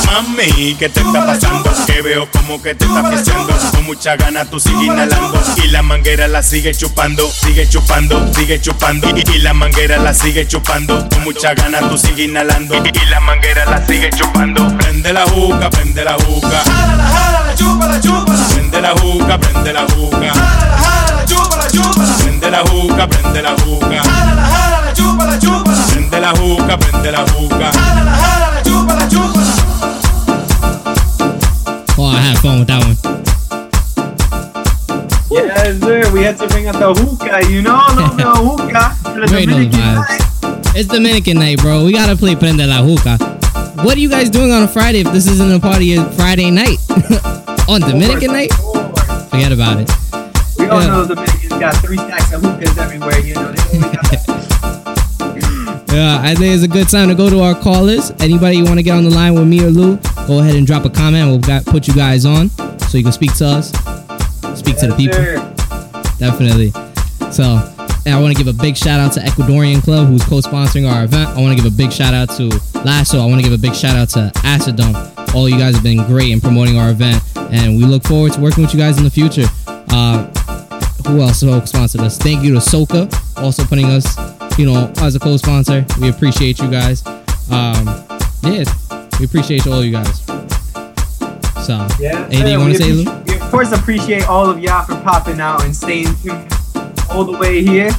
[0.07, 1.73] Mami, ¿qué te está pasando?
[1.87, 3.53] Que veo como que te está pisando.
[3.73, 5.43] Con mucha gana tú sigues inhalando.
[5.57, 9.09] Y la manguera la sigue chupando, sigue chupando, sigue chupando.
[9.11, 11.09] Y, y la manguera la sigue chupando.
[11.09, 12.77] Con mucha gana tú sigues inhalando.
[12.77, 14.77] Y, y la manguera la sigue chupando.
[14.79, 16.63] Prende la juca, prende la juca.
[16.65, 18.49] Jálala, jálala, chúpala, chúpala.
[18.49, 20.33] Prende la juca, prende la juca.
[20.33, 22.17] Jálala, jálala, chúpala, chúpala.
[22.19, 24.03] Prende la juca, prende la juca.
[24.03, 25.87] Jálala, jálala, chúpala, chúpala.
[25.87, 27.73] Prende la juca, prende la juca.
[27.73, 28.60] Jálala, jálala,
[32.11, 32.97] I had fun with that one.
[35.31, 36.13] Yes, sir.
[36.13, 38.97] We had to bring out the hookah, you know, little hookah.
[39.21, 40.21] the Dominican night.
[40.77, 41.85] It's Dominican night, bro.
[41.85, 43.19] We gotta play Prende la Juca.
[43.85, 46.51] What are you guys doing on a Friday if this isn't a party of Friday
[46.51, 46.79] night?
[47.69, 48.53] on Dominican night?
[49.31, 49.91] Forget about it.
[50.59, 50.87] We all Yeah.
[50.89, 53.53] know the Dominicans got three stacks of hookahs everywhere, you know.
[53.53, 54.27] They always got.
[55.91, 58.13] Yeah, I think it's a good time to go to our callers.
[58.21, 59.97] Anybody you want to get on the line with me or Lou,
[60.27, 61.29] go ahead and drop a comment.
[61.29, 62.51] We'll got, put you guys on
[62.81, 63.71] so you can speak to us,
[64.59, 65.18] speak to the people.
[66.18, 66.71] Definitely.
[67.33, 67.45] So,
[68.05, 71.05] and I want to give a big shout out to Ecuadorian Club who's co-sponsoring our
[71.05, 71.29] event.
[71.31, 72.49] I want to give a big shout out to
[72.85, 73.21] Lasso.
[73.21, 75.35] I want to give a big shout out to Acidome.
[75.35, 78.41] All you guys have been great in promoting our event, and we look forward to
[78.41, 79.47] working with you guys in the future.
[79.66, 80.27] Uh,
[81.07, 82.18] who else co-sponsored us?
[82.18, 84.16] Thank you to Soka, also putting us,
[84.59, 85.85] you know, as a co-sponsor.
[86.01, 87.07] We appreciate you guys.
[87.51, 87.87] Um,
[88.43, 88.64] yeah,
[89.21, 90.25] we appreciate all you guys.
[91.66, 93.05] So, Yeah, anything you want to say, Lou?
[93.27, 96.51] We of course appreciate all of y'all for popping out and staying tuned
[97.11, 97.91] all the way here.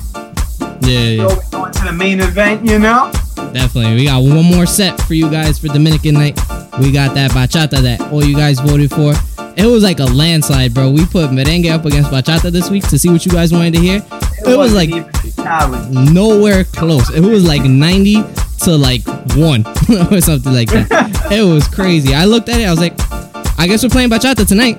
[0.82, 1.28] Yeah, yeah.
[1.28, 3.12] So we're going to the main event, you know.
[3.54, 3.96] Definitely.
[3.96, 6.40] We got one more set for you guys for Dominican night.
[6.80, 9.14] We got that bachata that all you guys voted for.
[9.58, 10.90] It was like a landslide, bro.
[10.90, 13.80] We put merengue up against bachata this week to see what you guys wanted to
[13.80, 14.04] hear.
[14.48, 14.90] It, was like
[15.92, 17.10] nowhere close.
[17.12, 18.24] It was like 90
[18.64, 19.06] to like
[19.36, 19.66] 1
[20.12, 21.10] or something like that.
[21.32, 22.14] it was crazy.
[22.14, 22.94] I looked at it, I was like,
[23.58, 24.78] I guess we're playing bachata tonight.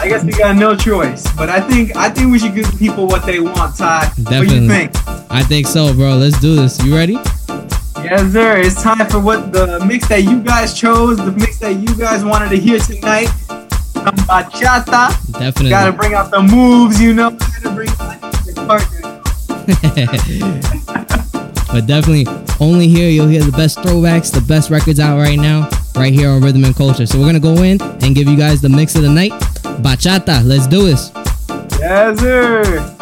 [0.00, 3.06] I guess we got no choice, but I think I think we should give people
[3.06, 4.06] what they want, Ty.
[4.06, 4.56] What do Definitely.
[4.56, 4.92] you think?
[5.30, 6.16] I think so, bro.
[6.16, 6.82] Let's do this.
[6.84, 7.14] You ready?
[8.02, 8.58] Yes, sir.
[8.58, 12.24] It's time for what the mix that you guys chose, the mix that you guys
[12.24, 13.26] wanted to hear tonight.
[13.26, 15.10] Some bachata.
[15.32, 15.70] Definitely.
[15.70, 17.30] Gotta bring out the moves, you know.
[17.30, 19.04] Gotta bring out the partner.
[21.68, 22.26] but definitely
[22.60, 26.30] only here you'll hear the best throwbacks, the best records out right now, right here
[26.30, 27.06] on Rhythm and Culture.
[27.06, 29.32] So we're gonna go in and give you guys the mix of the night.
[29.82, 31.12] Bachata, let's do this.
[31.78, 32.94] Yes, sir.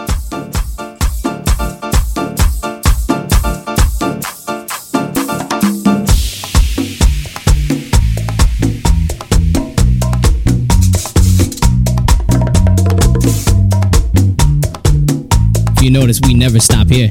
[15.77, 17.11] If you notice, we never stop here.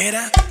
[0.00, 0.49] era.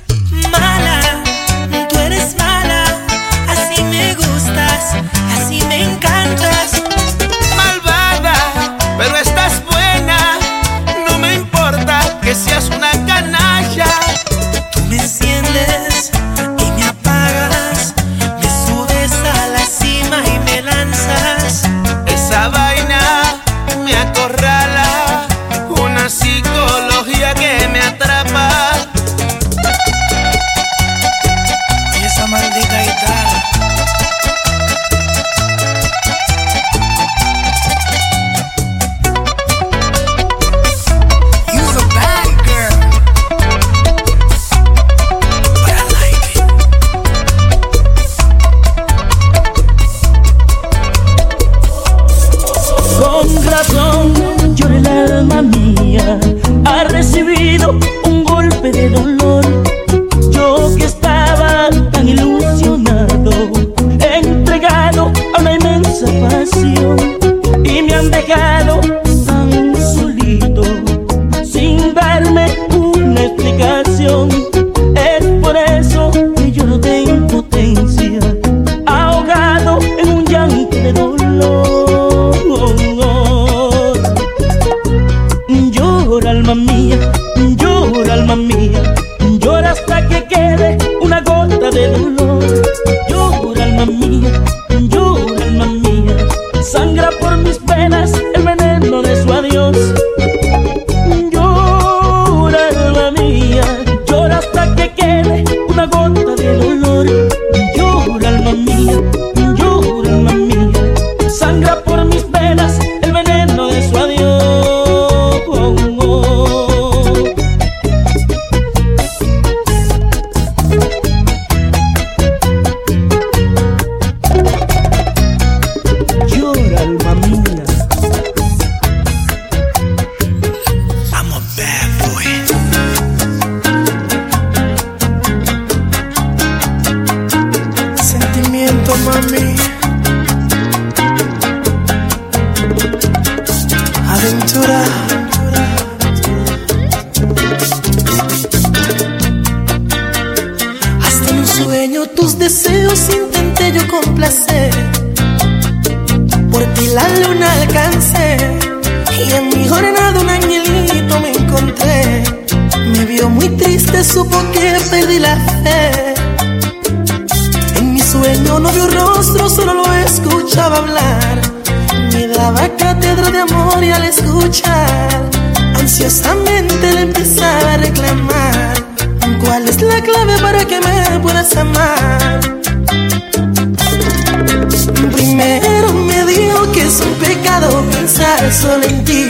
[187.58, 189.28] Pensar solo en ti.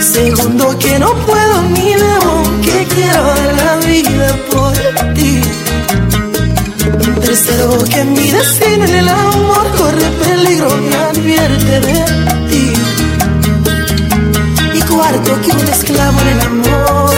[0.00, 4.72] Segundo que no puedo ni debo, que quiero dar la vida por
[5.14, 5.40] ti.
[7.20, 12.04] Tercero que mi destino en el amor corre peligro y advierte de
[12.48, 12.72] ti.
[14.74, 17.14] Y cuarto que un esclavo en el amor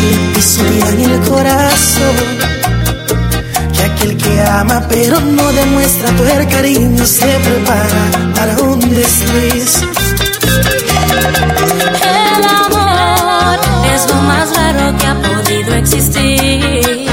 [0.00, 2.63] le pisotean el corazón.
[4.46, 9.82] Ama pero no demuestra todo el cariño se prepara para un desliz.
[12.02, 13.58] El amor
[13.94, 17.06] es lo más raro que ha podido existir.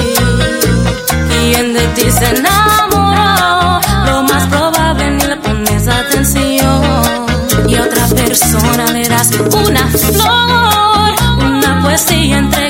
[1.30, 6.82] Quien de ti se enamoró, lo más probable ni le pones atención.
[7.68, 12.61] Y a otra persona le das una flor, una poesía, entregas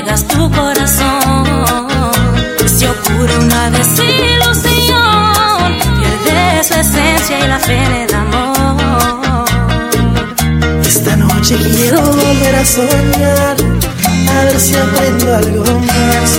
[10.84, 13.56] Esta noche quiero volver a soñar,
[14.30, 16.38] a ver si aprendo algo más.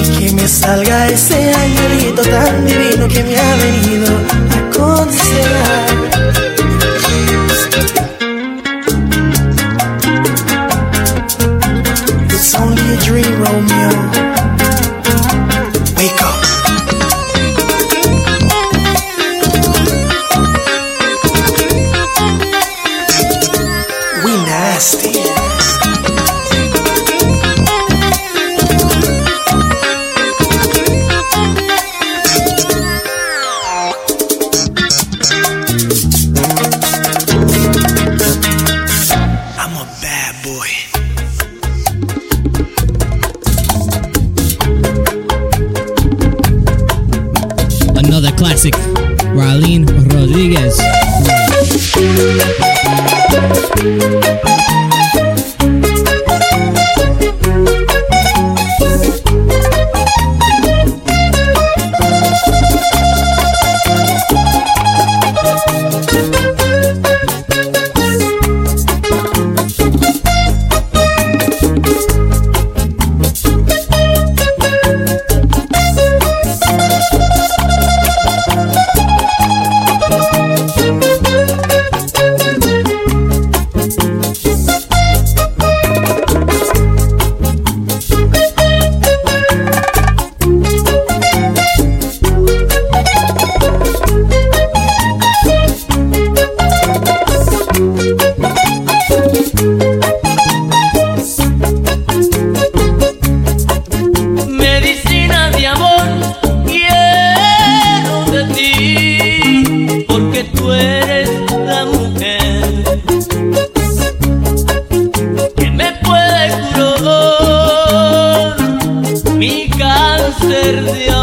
[0.00, 4.08] Y que me salga ese angelito tan divino que me ha venido
[4.50, 5.91] a aconsejar.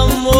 [0.10, 0.39] Cáncer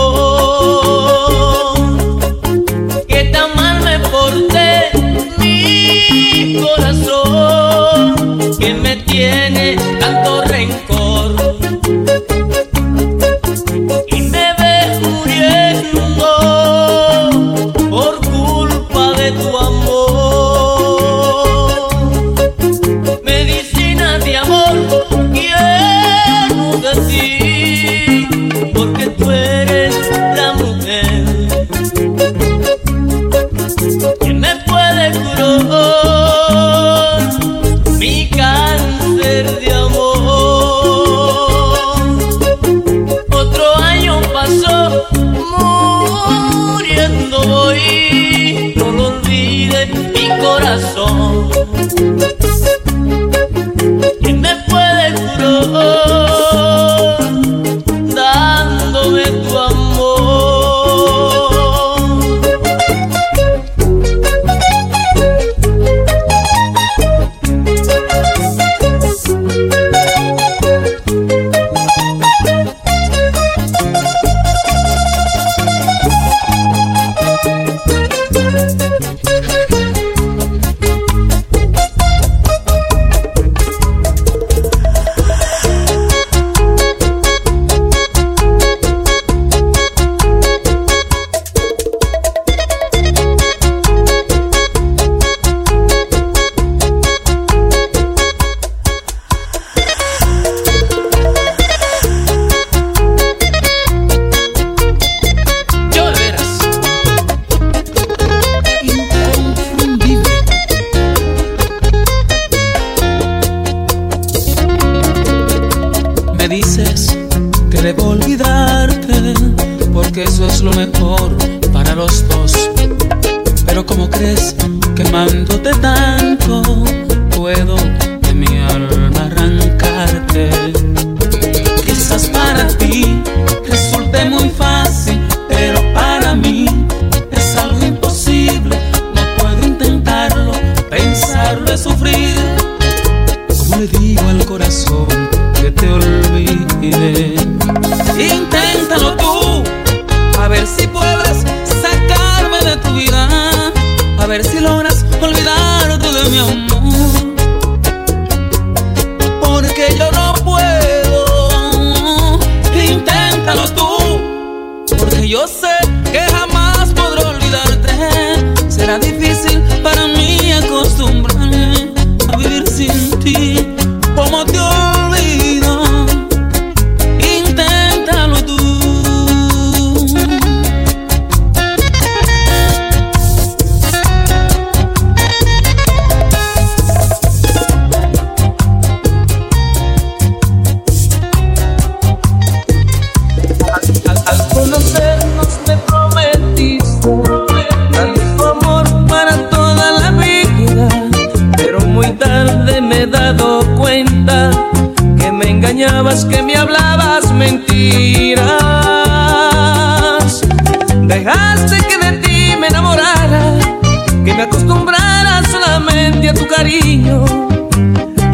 [216.60, 217.24] cariño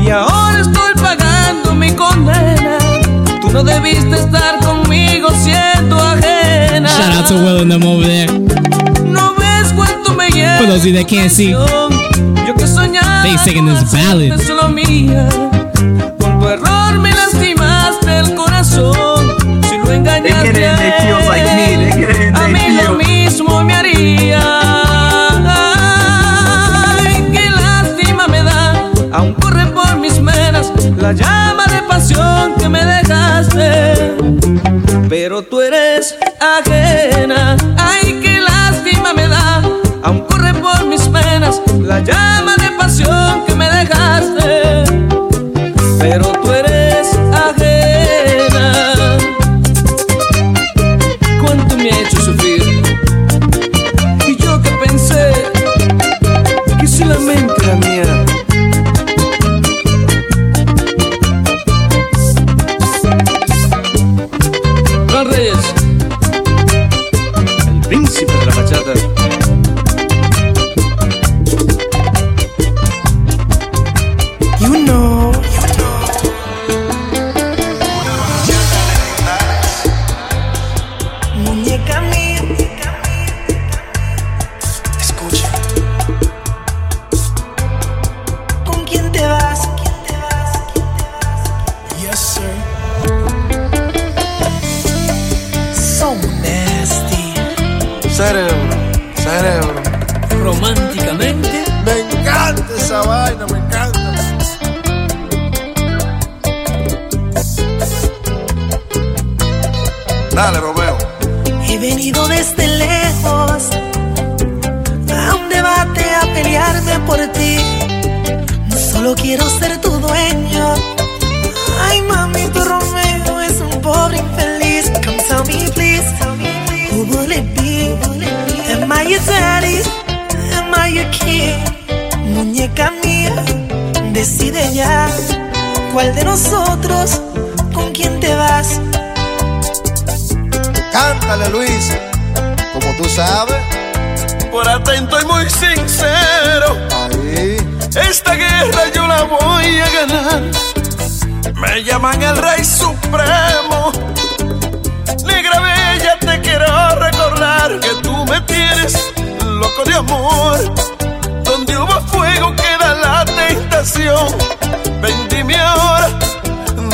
[0.03, 2.77] y ahora estoy pagando mi condena.
[3.39, 6.89] Tú no debiste estar conmigo siendo ajena.
[6.89, 8.27] Shout out to Will and them over there.
[9.05, 10.57] No ves cuánto me llena.
[10.57, 14.31] For those of you that can't see, yo que soñaba they singing this ballad.
[31.05, 34.15] la llama de pasión que me dejaste.
[35.07, 39.61] Pero tú eres ajena, ay, qué lástima me da,
[40.01, 43.14] aún corre por mis penas la llama de pasión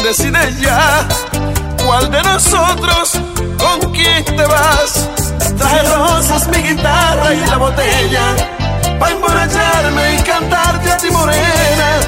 [0.04, 1.08] Decide ya
[1.86, 3.12] cuál de nosotros
[3.60, 5.08] con quién te vas.
[5.58, 8.36] Traje rosas, mi guitarra y la botella.
[9.00, 12.00] Pa' emborracharme y cantarte a ti morena.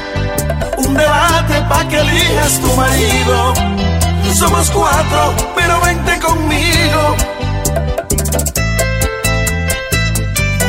[0.77, 3.53] Un debate pa' que elijas tu marido.
[4.33, 7.15] Somos cuatro, pero vente conmigo.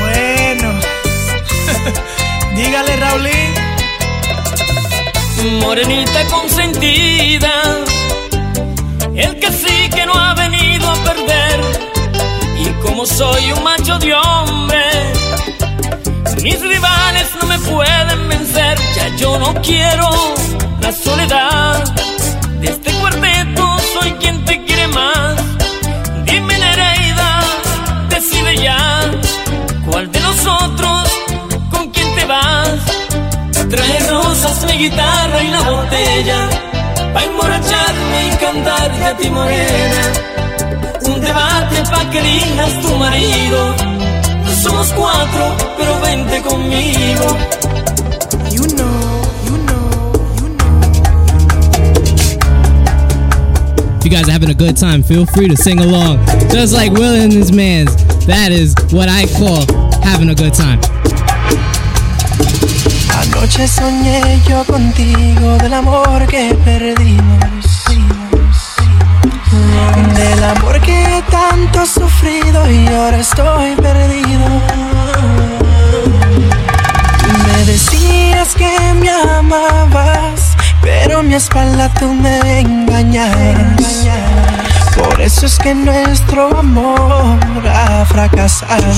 [0.03, 0.79] Bueno,
[2.55, 3.54] dígale Raulín
[5.45, 7.53] morenita consentida,
[9.15, 11.61] el que sí que no ha venido a perder.
[12.59, 14.85] Y como soy un macho de hombre,
[16.43, 18.79] mis rivales no me pueden vencer.
[18.97, 20.09] Ya yo no quiero
[20.81, 21.85] la soledad.
[22.61, 25.37] De este cuarteto soy quien te quiere más.
[26.25, 27.41] Dime Nereida,
[28.09, 29.11] decide ya
[29.87, 31.04] cuál de nosotros
[34.85, 36.49] guitarra y la botella
[37.15, 40.03] pa emborracharme y cantarte a ti morena.
[41.07, 43.75] Un debate pa que digas tu marido.
[44.45, 47.27] No somos cuatro, pero vente conmigo.
[48.51, 48.95] You know,
[54.01, 56.19] If you guys are having a good time, feel free to sing along.
[56.51, 57.97] Just like Will and his mans.
[58.27, 59.65] That is what I call
[60.03, 60.79] having a good time.
[63.45, 67.85] Anoche soñé yo contigo del amor que perdimos.
[70.15, 74.49] Del amor que tanto he sufrido y ahora estoy perdido.
[77.47, 84.07] Me decías que me amabas, pero mi espalda tú me engañabas.
[84.97, 87.39] Por eso es que nuestro amor
[87.69, 88.95] ha fracasado.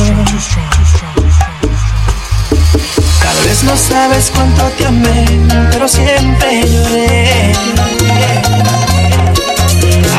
[3.37, 5.25] Tal no sabes cuánto te amé,
[5.71, 7.53] pero siempre lloré.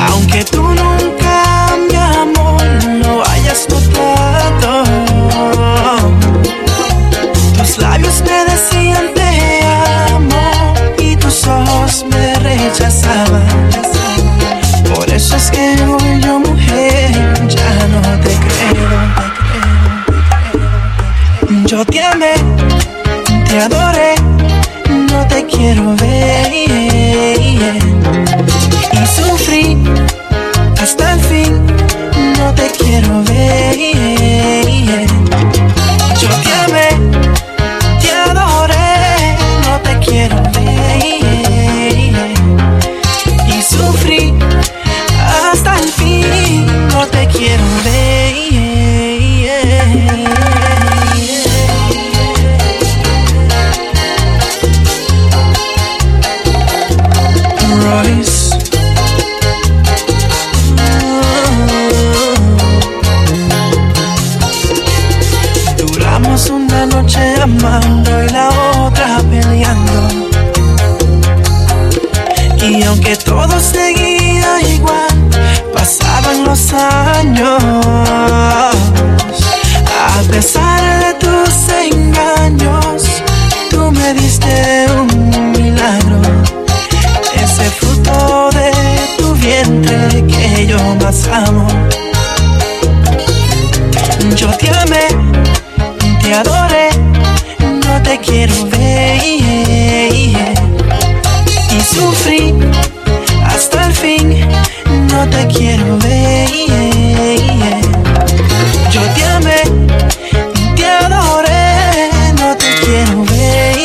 [0.10, 2.64] Aunque tú nunca, mi amor,
[3.03, 4.84] lo hayas notado.
[7.57, 9.61] Tus labios me decían te
[10.14, 13.48] amo y tus ojos me rechazaban.
[14.95, 17.11] Por eso es que hoy yo, mujer,
[17.48, 19.27] ya no te creo.
[21.65, 22.34] Yo te amé,
[23.47, 24.15] te adoré,
[25.11, 26.53] no te quiero ver.
[26.53, 27.59] Y
[29.15, 29.77] sufrí
[30.81, 31.65] hasta el fin,
[32.37, 33.77] no te quiero ver.
[36.21, 36.89] Yo te amé,
[38.01, 41.03] te adoré, no te quiero ver.
[43.47, 44.33] Y sufrí
[45.51, 48.56] hasta el fin, no te quiero ver.
[67.47, 68.49] Amando y la
[68.85, 69.99] otra peleando.
[72.61, 75.15] Y aunque todo seguía igual,
[75.73, 77.63] pasaban los años.
[80.09, 83.03] A pesar de tus engaños,
[83.69, 86.21] tú me diste un milagro.
[87.33, 88.71] Ese fruto de
[89.17, 91.67] tu vientre que yo más amo.
[94.35, 95.07] Yo te amé,
[96.21, 96.89] te adoré,
[98.27, 99.23] quiero ver.
[101.75, 102.53] Y sufrí
[103.45, 104.47] hasta el fin,
[105.11, 106.49] no te quiero ver.
[108.91, 109.61] Yo te amé,
[110.75, 112.09] te adoré,
[112.39, 113.77] no te quiero ver.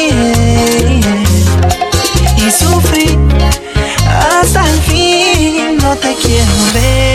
[2.37, 3.19] Y sufrí
[4.41, 7.12] hasta el fin, no te quiero ver.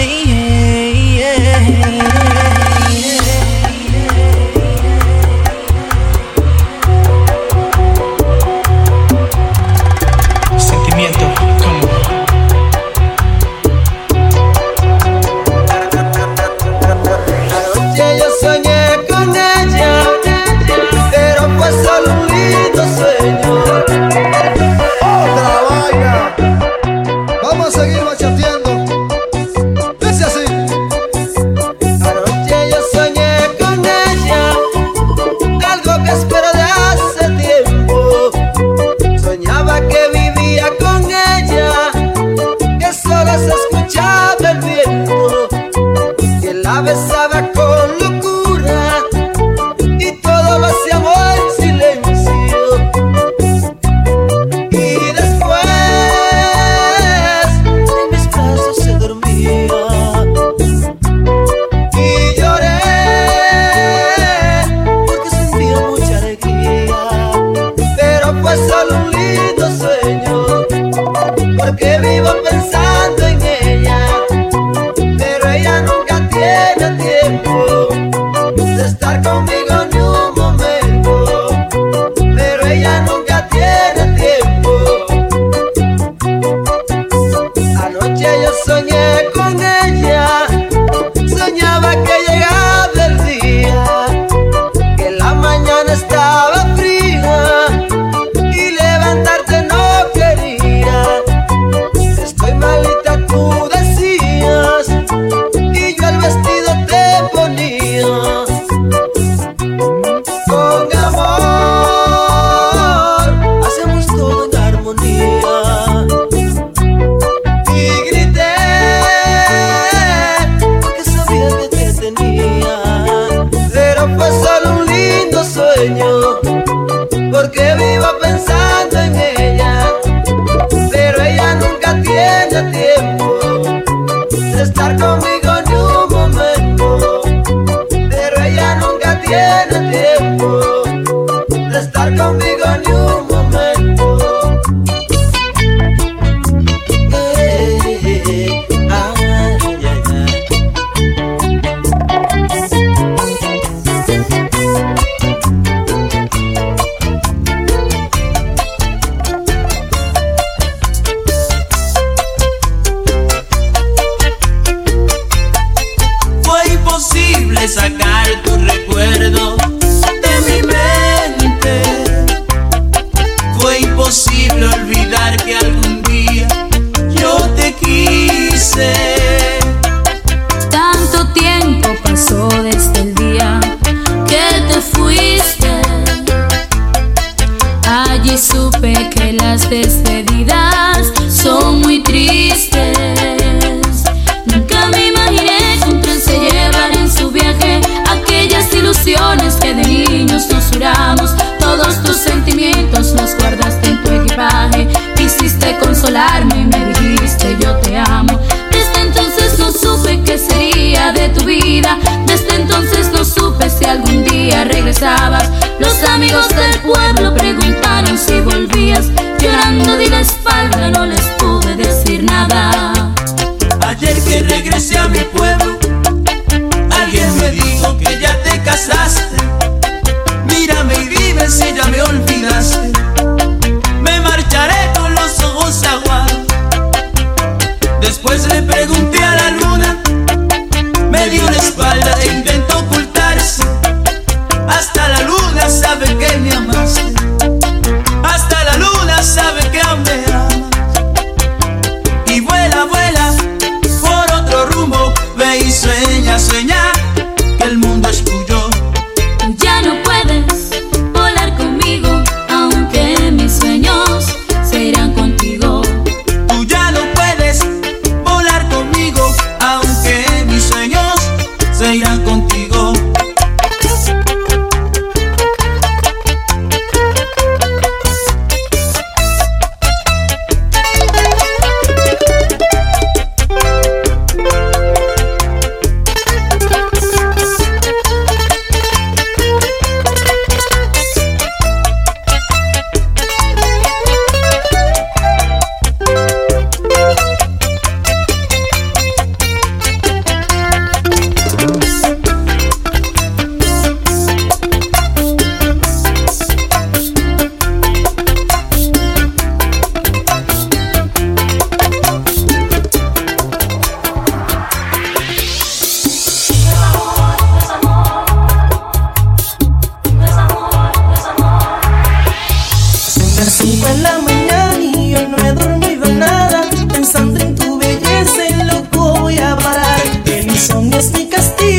[330.58, 331.77] Insomnio es mi castigo,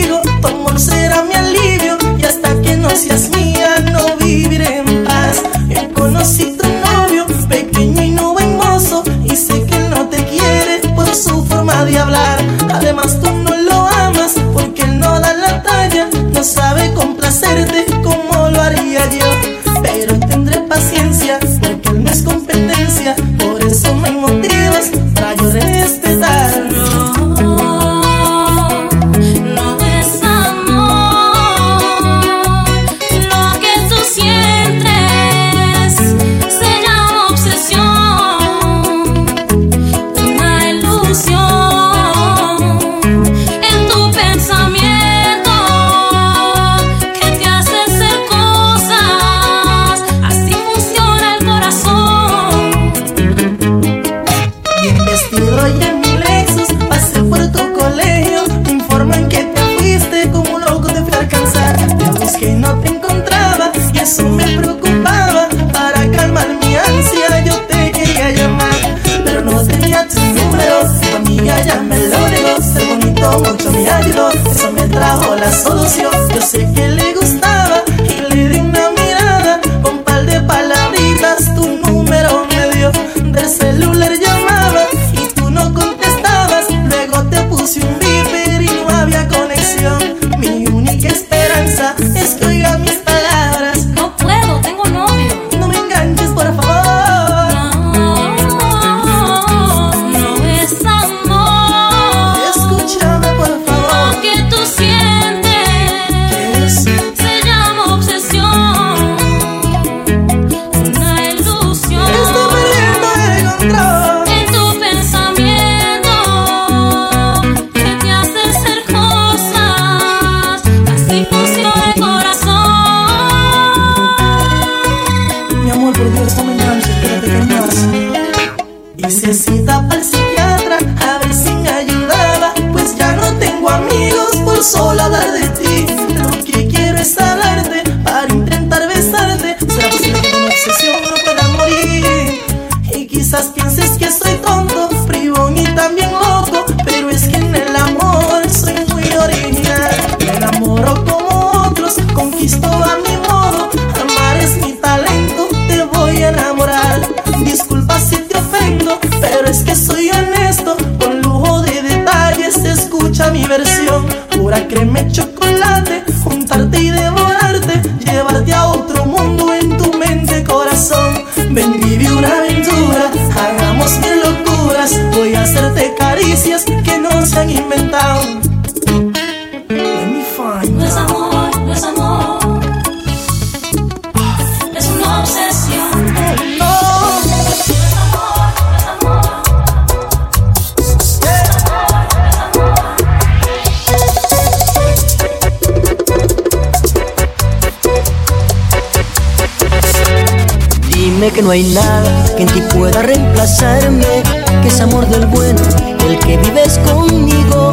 [201.19, 204.23] Dime que no hay nada que en ti pueda reemplazarme,
[204.63, 205.61] que es amor del bueno,
[206.07, 207.73] el que vives conmigo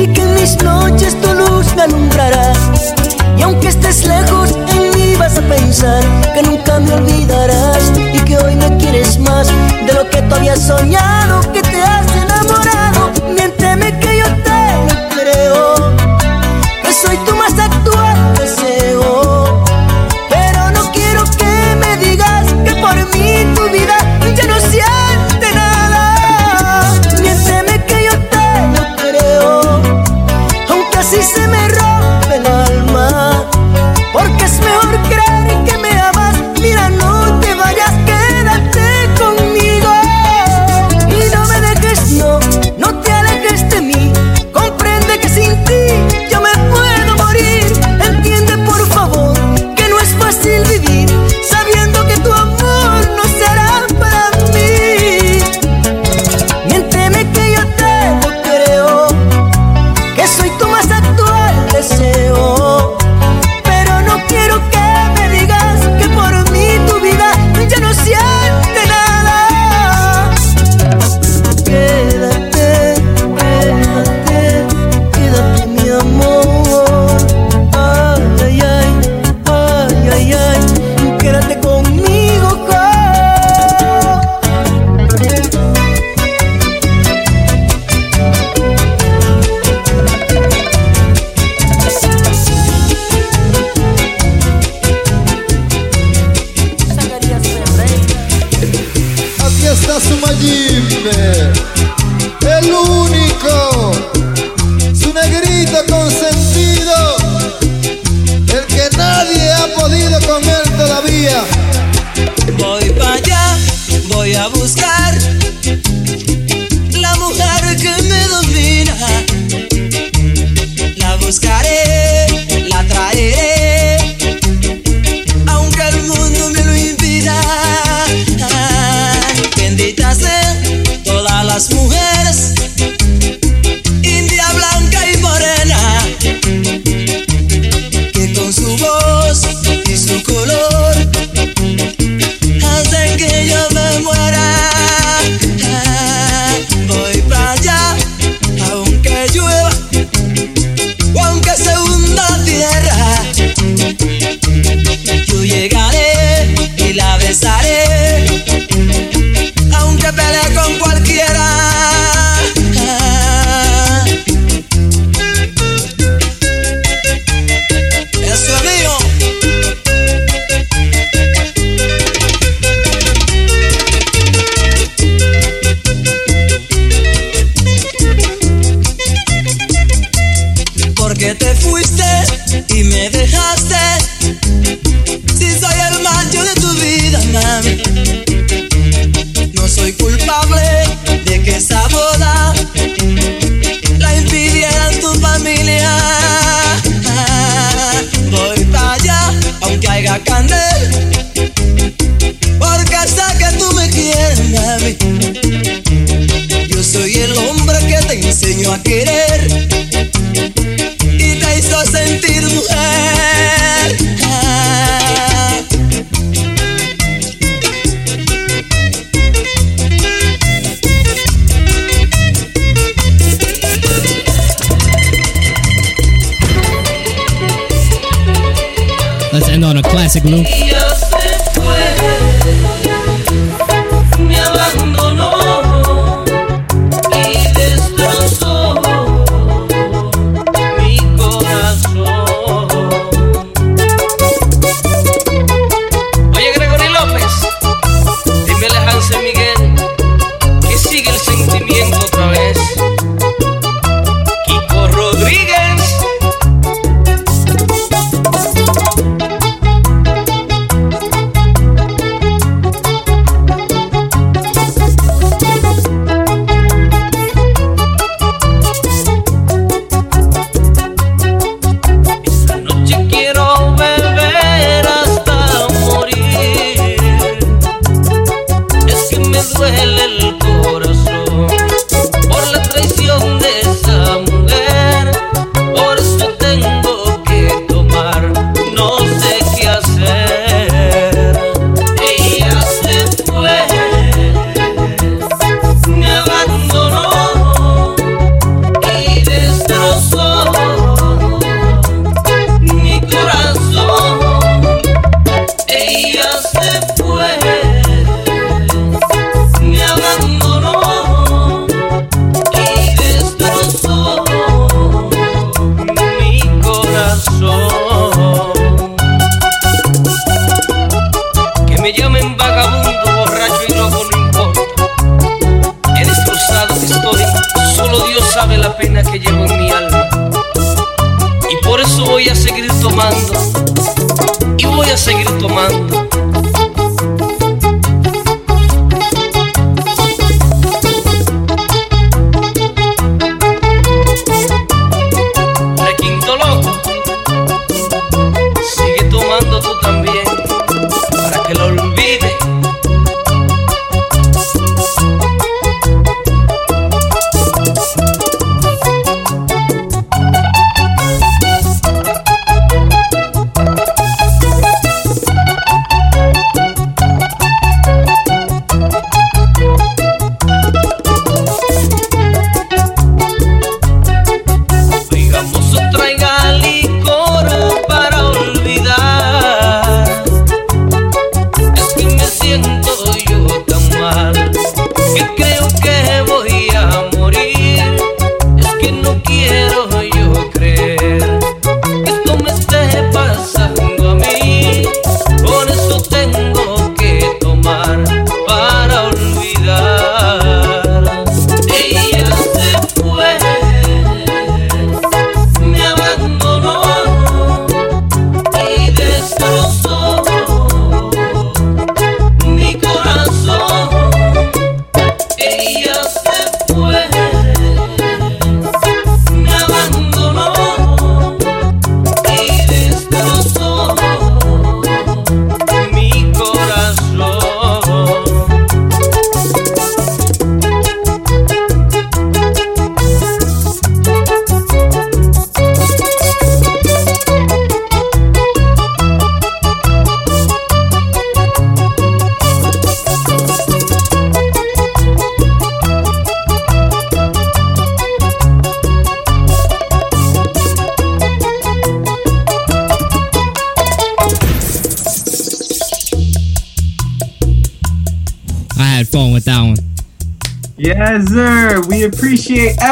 [0.00, 2.54] y que en mis noches tu luz me alumbrará.
[3.36, 6.02] Y aunque estés lejos, en mí vas a pensar
[6.32, 10.62] que nunca me olvidarás y que hoy me quieres más de lo que tú habías
[10.62, 12.05] soñado que te has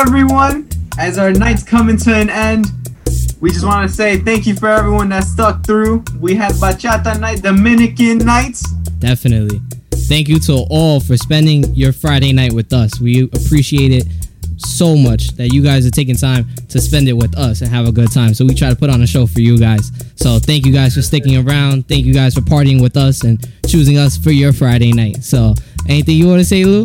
[0.07, 0.69] everyone
[0.99, 2.67] as our night's coming to an end.
[3.41, 6.05] We just want to say thank you for everyone that stuck through.
[6.21, 8.71] We had bachata night, Dominican nights.
[8.99, 9.61] Definitely.
[9.91, 13.01] Thank you to all for spending your Friday night with us.
[13.01, 14.05] We appreciate it
[14.59, 17.89] so much that you guys are taking time to spend it with us and have
[17.89, 18.35] a good time.
[18.35, 19.91] So we try to put on a show for you guys.
[20.17, 21.89] So thank you guys for sticking around.
[21.89, 25.25] Thank you guys for partying with us and choosing us for your Friday night.
[25.25, 25.55] So
[25.89, 26.85] anything you want to say, Lou?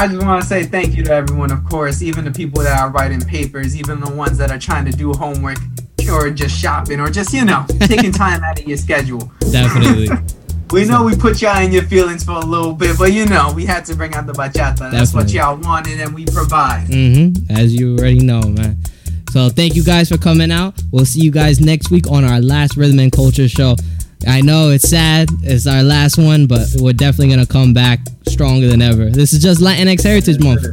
[0.00, 2.80] I just want to say thank you to everyone, of course, even the people that
[2.80, 5.58] are writing papers, even the ones that are trying to do homework
[6.10, 9.30] or just shopping or just, you know, taking time out of your schedule.
[9.52, 10.08] Definitely.
[10.72, 13.52] We know we put y'all in your feelings for a little bit, but you know,
[13.52, 14.88] we had to bring out the bachata.
[14.92, 16.86] That's what y'all wanted and we provide.
[16.86, 17.50] Mm-hmm.
[17.50, 18.78] As you already know, man.
[19.32, 20.80] So thank you guys for coming out.
[20.92, 23.74] We'll see you guys next week on our last Rhythm and Culture show.
[24.28, 25.28] I know it's sad.
[25.42, 27.98] It's our last one, but we're definitely gonna come back
[28.40, 29.10] stronger than ever.
[29.10, 30.66] This is just Latinx Heritage Month.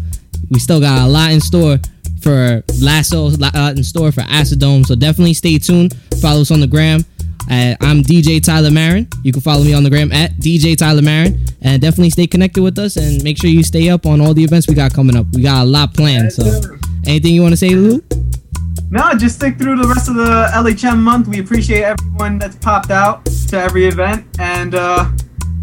[0.50, 1.78] We still got a lot in store
[2.22, 4.86] for Lasso, a lot in store for Acidome.
[4.86, 5.94] So definitely stay tuned.
[6.22, 7.04] Follow us on the gram.
[7.50, 9.10] I'm DJ Tyler Marin.
[9.22, 12.64] You can follow me on the gram at DJ Tyler Marin, and definitely stay connected
[12.64, 15.18] with us and make sure you stay up on all the events we got coming
[15.18, 15.26] up.
[15.34, 16.32] We got a lot planned.
[16.32, 16.46] So,
[17.06, 18.02] anything you want to say, Lou?
[18.90, 21.28] No, just stick through the rest of the LHM month.
[21.28, 24.26] We appreciate everyone that's popped out to every event.
[24.40, 25.12] And uh,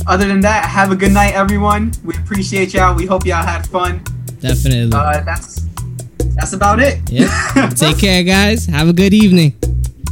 [0.07, 1.93] other than that, have a good night, everyone.
[2.05, 2.95] We appreciate y'all.
[2.95, 4.03] We hope y'all had fun.
[4.41, 4.93] Definitely.
[4.93, 5.67] Uh, that's
[6.37, 7.01] that's about it.
[7.11, 7.71] Yep.
[7.77, 8.67] Take care, guys.
[8.67, 9.55] Have a good evening.